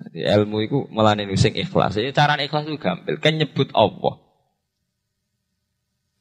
[0.00, 1.94] Jadi ilmu itu melani sing ikhlas.
[1.94, 3.20] Jadi cara ikhlas itu gampil.
[3.22, 4.18] Kan nyebut Allah.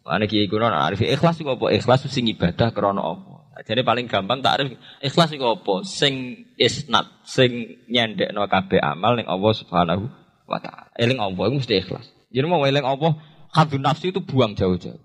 [0.06, 1.74] Mana kiai kuno arif ikhlas itu apa?
[1.74, 3.39] Ikhlas itu sing ibadah krono Allah.
[3.66, 5.84] Jadi paling gampang tak arif ikhlas itu apa?
[5.84, 10.08] Sing isnat, sing nyendek no kabe amal ning Allah subhanahu
[10.48, 10.88] wa taala.
[10.96, 12.06] Eling Allah itu mesti ikhlas.
[12.32, 13.20] Jadi mau eling Allah,
[13.52, 15.02] hadun nafsi itu buang jauh-jauh.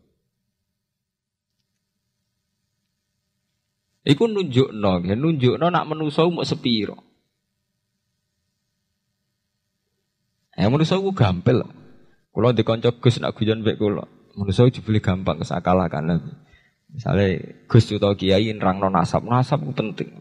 [4.04, 7.00] Iku nunjukno, nunjukno nak menuso mau sepiro.
[10.54, 11.64] Ya menuso ku gampil.
[12.30, 14.04] Kulo dikonco Gus nak guyon mbek kulo.
[14.36, 16.43] Menuso dibeli gampang kesakalakan.
[16.94, 20.14] Misalnya Gus atau Kiai nerangno nasab, nasab ku penting.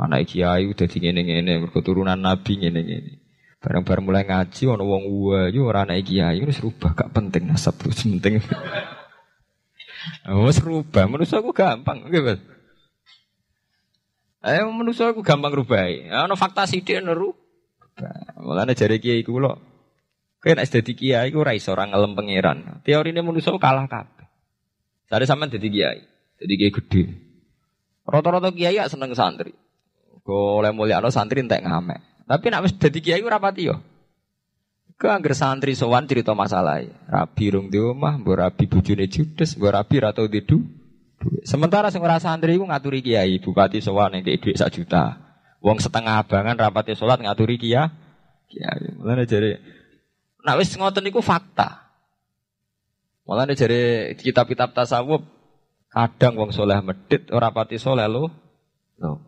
[0.00, 3.12] Anak Kiai udah di ngene-ngene, keturunan Nabi ngene-ngene.
[3.62, 7.76] Bareng-bareng mulai ngaji, ono wong uwa, yo ora anak Kiai, wis rubah gak penting nasab
[7.76, 8.40] terus penting.
[10.26, 11.06] Oh, serubah.
[11.06, 12.34] Manusia aku gampang, gitu.
[14.42, 15.86] Eh, manusia aku gampang rubah.
[16.26, 17.36] Ano fakta sidik neru.
[18.42, 19.52] Mulane jari kiai lho.
[20.42, 22.58] Kowe nek dadi kiai iku ora iso ora ngelem pangeran.
[23.22, 24.21] Manusia kalah kabeh.
[25.12, 26.00] Sare sampean dadi kiai.
[26.40, 27.02] Dadi kiai gede.
[28.08, 29.52] Rata-rata kiai ya seneng santri.
[30.24, 32.24] Kok oleh mulyakno santri entek ngamek.
[32.24, 33.76] Tapi nek wis dadi kiai ora pati yo.
[34.96, 36.80] Ke angger santri sowan cerita masalah.
[37.12, 40.64] Rabi rung di omah, mbok rabi bojone judes, mbok rabi ra tau didu.
[41.44, 45.20] Sementara sing ora santri iku ngaturi kiai, bupati sowan nek dhuwit sak juta.
[45.60, 47.92] Wong setengah abangan rapati salat ngaturi kia.
[48.48, 48.96] Kiai.
[48.96, 49.60] Mulane jare
[50.40, 51.81] Nah wis ngoten niku fakta.
[53.22, 55.22] Mulane jare kitab-kitab tasawuf
[55.92, 58.26] kadang wong soleh medit ora pati soleh lo.
[58.98, 59.18] Loh.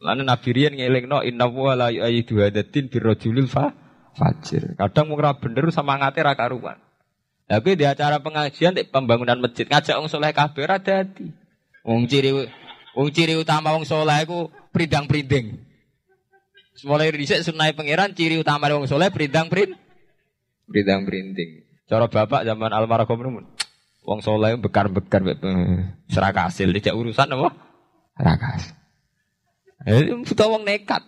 [0.00, 3.72] Mulane Nabi riyen ngelingno inna wa la yu'ayyidu hadatin birrajulil fa
[4.12, 4.76] fajir.
[4.76, 6.76] Kadang mung bener sama ngate ra karuan.
[7.44, 11.32] Tapi di acara pengajian di pembangunan masjid ngajak wong soleh kabeh ra dadi.
[11.84, 12.32] Wong ciri
[12.92, 15.56] wong ciri utama wong soleh iku pridang-priding.
[16.84, 19.72] Mulai dhisik sunai pangeran ciri utama wong soleh pridang prid
[20.68, 21.63] pridang-priding.
[21.84, 23.44] Cara bapak zaman almarhum numun.
[24.04, 25.24] Wong soleh bekar-bekar
[26.12, 27.48] serakasil tidak urusan apa?
[28.20, 28.76] Rakas.
[29.84, 31.04] Eh, butuh wong nekat.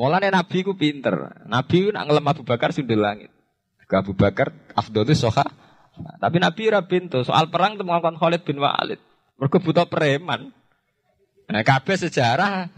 [0.00, 1.44] Mulane Nabi ku pinter.
[1.44, 3.28] Nabi ku nak ngelem Abu Bakar sudah langit.
[3.84, 5.44] Ke Abu Bakar afdhalu soha.
[6.20, 7.20] Tapi Nabi pintu.
[7.20, 9.00] Soal perang temukan Khalid bin Walid.
[9.36, 10.52] Mergo butuh preman.
[11.50, 12.68] Nah, kabeh sejarah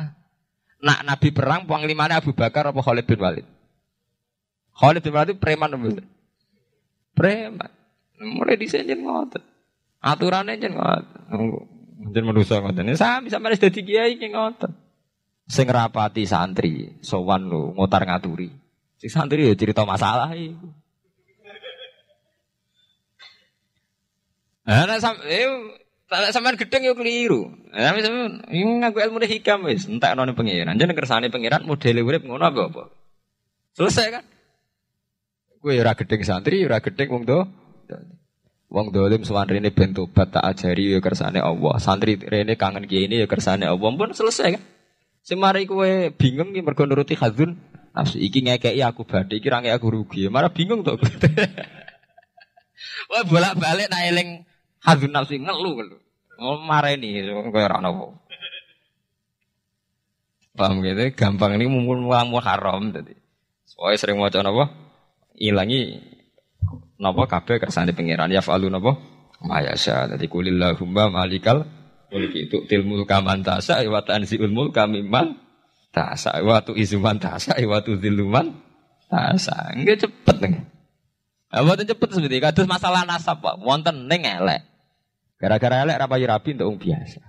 [0.83, 3.47] nak Nabi perang panglimane Abu Bakar apa Khalid bin Walid?
[4.75, 6.03] Khalid bin Walid preman apa?
[7.13, 7.71] Preman.
[8.23, 9.43] Mulai dhisik jen ngoten.
[10.49, 11.21] aja jen ngoten.
[12.13, 12.89] Jen manusa ngoten.
[12.89, 14.73] Ya, sama bisa wis dadi kiai ki ngoten.
[15.51, 18.49] Sing rapati santri sowan lu ngotar ngaturi.
[19.03, 20.31] si santri ya cerita masalah
[24.63, 25.43] Eh, tidak sam eh
[26.31, 27.51] sampean gedeng yuk keliru.
[27.75, 27.99] Tapi
[28.55, 31.75] ini ngaku ilmu hikam wis entekno pengiran, jangan Jeneng kersane pengiran, mau
[32.23, 32.83] ngono apa apa.
[33.75, 34.25] Selesai kan?
[35.63, 37.47] Gue ora gedeng santri, ora gedeng wong do.
[38.67, 41.79] Wong dolim rene ben tobat tak ajari ya kersane Allah.
[41.79, 43.91] Santri rene kangen kiai ini ya kersane Allah.
[43.95, 44.63] Pun selesai kan?
[45.23, 47.55] Semari kue bingung nih mergo nuruti khazun
[47.95, 50.27] nafsu iki ngekeki aku badhe iki ra aku rugi.
[50.27, 50.99] Marah bingung to.
[53.13, 54.43] Wah bolak-balik nak eling
[54.83, 55.97] khazun nafsu ngelu ngelu.
[56.43, 57.23] Oh mareni
[57.55, 58.19] kowe ora ono.
[60.59, 61.07] Paham gitu?
[61.15, 63.15] Gampang ini mumpun mulang haram tadi.
[63.69, 64.92] Soalnya sering mau apa?
[65.39, 66.01] Ilangi
[67.01, 68.33] napa kabeh kersane pangeran.
[68.33, 68.99] Ya falu napa
[69.43, 71.65] mayasa dadi kulillahumma malikal
[72.13, 72.49] mulki.
[72.51, 75.39] Itu tilmul kaman tasa wa tanziul mulka mimman
[75.93, 78.53] tasa wa tu izuman tasa wa tu ziluman
[79.13, 80.73] tasa enggak cepet nih
[81.53, 83.61] apa cepet seperti kados masalah nasab Pak.
[83.61, 84.65] Wonten ning elek.
[85.37, 87.21] Gara-gara elek rapi rapi untuk wong biasa.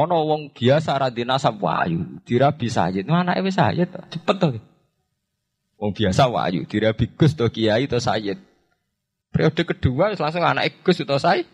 [0.00, 2.24] Ono wong biasa ra nasab wayu.
[2.24, 4.48] Dirabi sayid anake wis sayid cepet to
[5.76, 8.40] Wong biasa wayu, dirabi Gus to Kiai to Sayyid.
[9.28, 11.44] Periode kedua langsung anak Gus to Sayyid.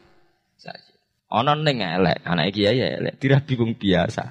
[0.58, 0.94] Sayyid.
[1.32, 4.30] Ana ning elek, anak Kiai ya elek, dirabi wong biasa.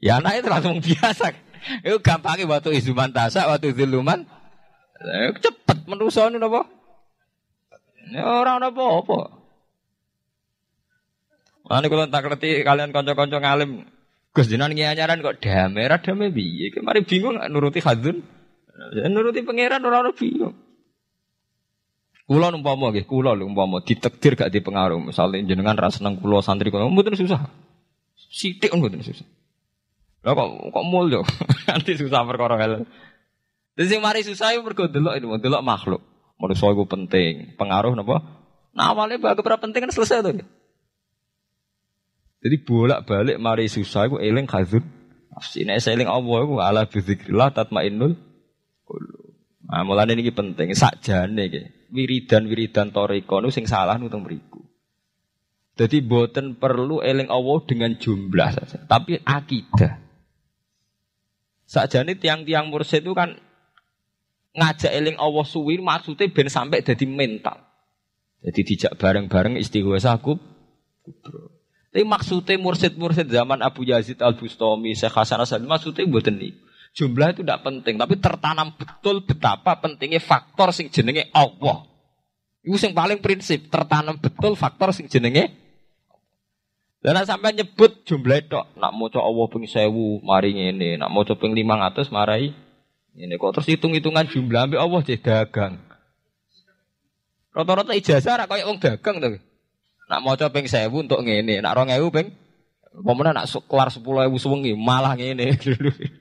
[0.00, 1.36] Ya anak itu langsung biasa.
[1.84, 4.24] Itu gampangnya waktu izuman tasa, waktu ziluman.
[5.44, 6.64] Cepet menusa ini apa?
[8.16, 9.20] Orang apa-apa.
[11.68, 13.86] Mana kalau tak ngerti kalian konco-konco ngalim,
[14.34, 16.74] Gus Jinan nyanyaran kok damai, damai biye.
[16.74, 18.24] Kemarin bingung nuruti hadun.
[18.80, 20.56] Ya, nuruti pangeran ora ono bingung.
[22.24, 25.02] Kula umpama nggih, kula lho umpama ditakdir gak dipengaruh.
[25.02, 27.44] Misalnya jenengan ra seneng kula santri kula mboten susah.
[28.16, 29.26] Sithik mboten susah.
[30.24, 31.20] Lah kok kok mulya?
[31.68, 32.86] Nanti susah perkara hal.
[33.74, 36.02] Dadi sing mari susah iku mergo delok delok makhluk.
[36.40, 38.24] Manusa iku penting, pengaruh napa?
[38.72, 40.46] Nah awalnya bagus berapa penting kan selesai tuh.
[42.40, 44.86] Jadi bolak-balik mari susah iku eling khazun.
[45.34, 48.29] Nafsi nek eling Allah iku ala bizikrillah tatmainnul
[49.70, 50.74] Nah, mulane ini penting.
[50.74, 51.62] Sakjane iki.
[51.90, 54.62] Wiridan-wiridan toriko nu sing salah nutung mriku.
[55.78, 59.96] Jadi boten perlu eling Allah dengan jumlah saja, tapi akidah.
[61.64, 63.38] Sakjane tiang-tiang mursyid itu kan
[64.52, 67.64] ngajak eling Allah suwi maksudnya ben sampai jadi mental.
[68.44, 71.54] Jadi dijak bareng-bareng istighosa kubro.
[71.90, 76.54] Tapi maksudnya mursid-mursid zaman Abu Yazid Al Bustami, Syekh Hasan Asad maksudnya buatan nih.
[76.90, 81.86] Jumlah itu tidak penting, tapi tertanam betul betapa pentingnya faktor sing jenenge Allah.
[82.66, 85.60] Itu yang paling prinsip, tertanam betul faktor sing jenenge
[87.00, 91.24] dan sampai nyebut jumlah itu, nak mau coba Allah ping sewu, mari ini, nak mau
[91.24, 92.52] coba ping lima ratus, marai
[93.16, 95.80] ini kok terus hitung hitungan jumlah ambil Allah jadi dagang.
[97.50, 99.40] Rata-rata ijazah rak kayak orang dagang tuh.
[100.12, 102.36] Nak mau coba ping sewu untuk ini, nak rong ewu ping,
[102.92, 105.56] pemenang nak kelar sepuluh ewu sewengi, malah ini.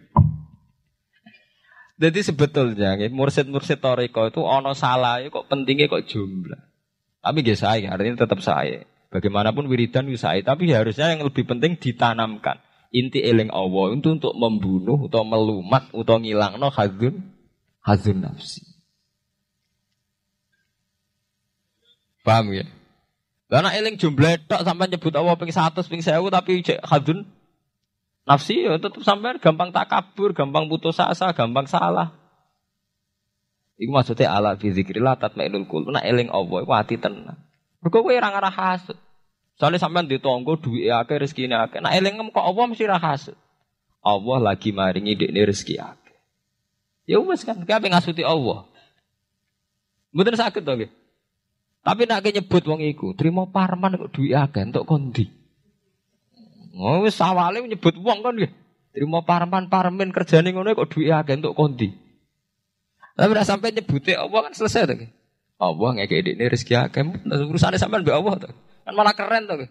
[1.99, 6.63] Jadi sebetulnya mursid-mursid toriko itu ono salah kok pentingnya kok jumlah.
[7.19, 8.87] Tapi gak saya, artinya tetap saya.
[9.11, 12.63] Bagaimanapun wiridan itu saya, tapi harusnya yang lebih penting ditanamkan.
[12.89, 17.21] Inti eling Allah itu untuk membunuh atau melumat atau ngilang no hazun
[17.85, 18.65] hazun nafsi.
[22.25, 22.65] Paham ya?
[23.49, 27.29] Karena eling jumlah tok sampai nyebut Allah ping satu ping tapi hazun
[28.29, 32.13] Nafsi ya tetap sampai gampang tak kabur, gampang putus asa, gampang salah.
[33.81, 35.97] Iku maksudnya ala fi zikrillah tatmainul qulub.
[35.97, 37.41] Nek eling Allah iku ati tenang.
[37.81, 38.93] Mergo kowe ora ngarah hasud.
[39.57, 41.81] Soale sampean ditonggo duwe akeh rezekine akeh.
[41.81, 43.33] Nek eling kok Allah mesti ra hasud.
[44.05, 46.17] Allah lagi maringi dekne rezeki akeh.
[47.09, 48.69] Ya wis kan, kowe ngasuti Allah.
[50.13, 50.91] Mboten sakit to nggih.
[51.81, 55.38] Tapi nek nyebut wong iku, terima parman kok duwe akeh entuk kondi.
[56.75, 58.51] Oh wis awale nyebut wong kan nggih.
[58.93, 61.93] Terima parman-parmen kerjane ngono kok duwe akeh entuk kondi.
[63.19, 64.95] Tapi ora sampai nyebute Allah kan selesai to.
[65.59, 67.03] Allah ngekek ini rezeki akeh.
[67.27, 68.49] Urusane sampean mbek Allah to.
[68.87, 69.67] Kan malah keren to.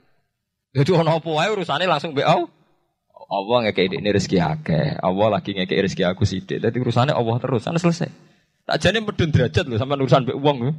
[0.77, 2.51] Jadi ono apa wae urusane langsung mbek Allah.
[3.29, 5.01] Allah ngekek ini rezeki akeh.
[5.01, 6.61] Allah lagi ngekek rezeki aku sithik.
[6.61, 7.65] Dadi urusane Allah terus.
[7.65, 8.13] Kan selesai.
[8.69, 10.77] Tak jane medun derajat lho sampean urusan mbek wong.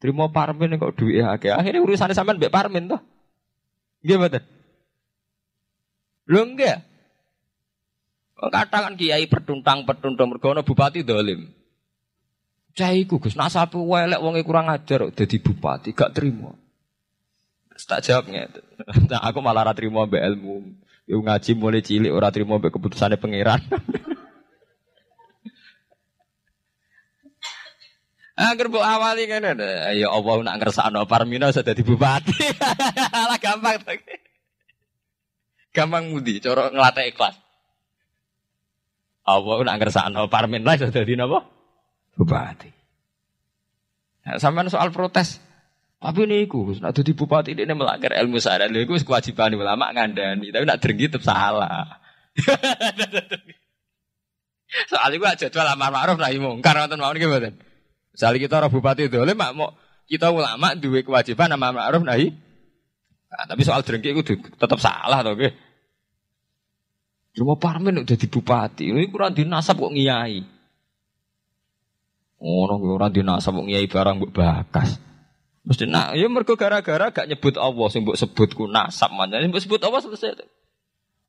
[0.00, 1.52] Terima parmen kok duwe akeh.
[1.52, 2.96] Akhirnya urusane sampean mbek parmen to.
[4.00, 4.42] Nggih mboten?
[6.28, 6.84] Lho enggak.
[8.38, 11.50] Katakan kiai pertuntang-pertuntang mergono bupati dolim.
[12.78, 16.54] Caiku Gus, nak sapu welek wonge kurang ajar dadi bupati gak terima.
[17.74, 18.46] Tak jawabnya.
[19.10, 20.62] Nah, aku malah ora terima mbek ilmu.
[21.10, 23.58] Yo ngaji mulai cilik ora terima mbek keputusane pangeran.
[28.38, 29.58] Angger mbok awali ngene.
[29.98, 32.38] Ya Allah nak ngersakno Parmina sudah dadi bupati.
[33.30, 33.98] Lah gampang to.
[35.72, 37.36] Gampang mudi cara nglatih ikhlas.
[39.28, 41.44] Allah nak ngersakno Parmina sudah dadi napa?
[42.16, 42.72] Bupati.
[44.24, 45.44] Nah, sampean soal protes.
[45.98, 48.70] Tapi ini iku, nak dadi bupati ini melanggar ilmu syariat.
[48.70, 51.98] Lha iku kewajiban ulama ngandani, tapi nak drengki tetep salah.
[54.92, 57.54] Soal iku jadwal amar ma'ruf nahi mungkar ngoten mawon nggih mboten.
[58.12, 59.72] Misalnya kita orang bupati itu, mak mau
[60.04, 62.36] kita ulama dua kewajiban nama ma'ruf nahi.
[63.28, 65.52] Nah, tapi soal drengki itu tetap salah toh, ke?
[67.36, 70.42] Cuma parmen udah di bupati, ini kurang dinasab kok ngiyai.
[72.38, 74.96] Orang oh, orang dinasab kok ngiyai barang buk bakas.
[75.68, 79.60] Mesti nak, ya mergo gara-gara gak nyebut Allah, sing mbok sebut ku nasab mana, mbok
[79.60, 80.48] sebut Allah selesai.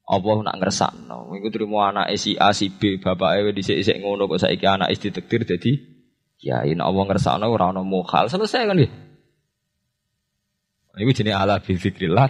[0.10, 4.66] Allah nak ngersakno, iku trimo anak si A si B, bapake dhisik-dhisik ngono kok saiki
[4.66, 6.00] anak istri tektir dadi
[6.40, 8.92] Ya ini Allah ngersakno ora ana mukhal selesai kan nggih.
[11.00, 12.28] Ini jenis ala bi zikrillah.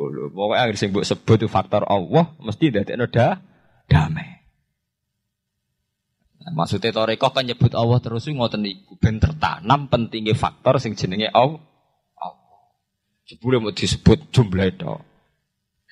[0.00, 3.36] Pokoke anggere sing mbok sebut faktor Allah mesti dadekno da
[3.84, 4.40] damai.
[6.40, 11.28] Nah, maksudnya toreko kan nyebut Allah terus ngoten niku ben tertanam pentingnya faktor sing jenenge
[11.28, 11.60] Allah.
[13.28, 14.94] Jebule mau disebut jumlah itu.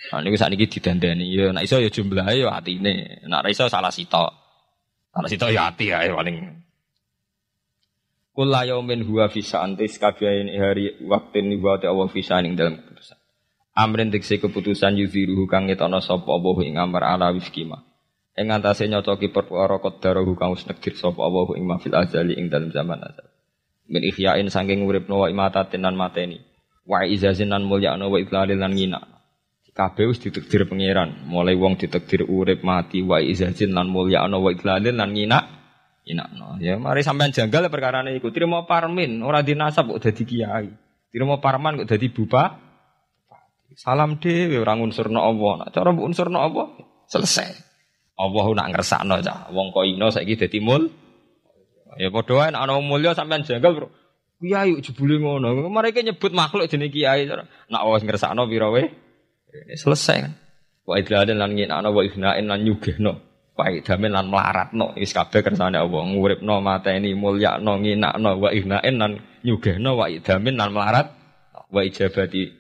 [0.09, 3.27] Nah niku sakniki didandani ya nek iso ya jumlahe ya atine.
[3.29, 4.31] Nek iso salah sitok.
[5.13, 6.68] Salah sitok ya ati ya paling
[8.39, 13.19] Kula yaumin huwa fisa antis kabiyain hari waktin wa ta Allah fisa ing dalam keputusan.
[13.75, 17.83] Amrin diksi keputusan yuziruhu kang ngetono sapa Allah ing amar ala wifkima.
[18.39, 22.71] Ing antase nyocoki perkara qadarahu kang wis negdir sapa Allah ing mafil azali ing dalam
[22.71, 23.27] zaman azal.
[23.91, 26.39] Min ihyain saking uripno wa imatatin nan mateni.
[26.87, 29.03] Wa izazin nan mulyakno wa idlalil lan ngina.
[29.75, 34.95] Kabeh wis ditakdir pangeran, mulai wong ditakdir urip mati wa izazin lan mulyakno wa idlalil
[34.95, 35.58] lan ngina
[36.17, 36.57] no.
[36.63, 38.33] Ya mari sampean janggal perkara ini ikut.
[38.33, 40.69] Terima parmin, orang dinasab kok jadi kiai.
[41.13, 42.57] Terima parman kok jadi bupa.
[43.77, 45.67] Salam deh, orang unsur no Allah.
[45.67, 46.67] Nak cara unsur no Allah,
[47.07, 47.49] selesai.
[48.19, 49.53] Allah nak ngersakno cah.
[49.53, 50.59] Wong kok ino saiki dadi.
[51.99, 53.91] Ya padha wae nek ana mulya sampean janggal.
[54.39, 55.67] Kiai jebule ngono.
[55.69, 57.27] Mereka nyebut makhluk jenenge kiai.
[57.69, 58.91] Nak wis ngersakno pira wae.
[59.75, 60.33] Selesai kan.
[60.89, 62.61] Wa idlalan lan nginakno wa ifnain lan.
[63.59, 69.13] Pai damen lan melaratno wis kabeh kersane Allah nguripno mateni mulyakno nginakno wa ihnaen lan
[69.43, 71.11] nyugehno wa idamin lan melarat
[71.67, 72.55] wa ijabati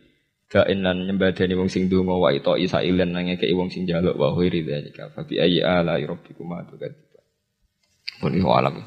[0.51, 4.35] dain lan nyembadani wong sing donga wa ito isailen lan ngekeki wong sing njaluk wa
[4.35, 6.93] khairi dzalika fa bi ayyi ala rabbikum atukat.
[8.19, 8.83] Pun alam.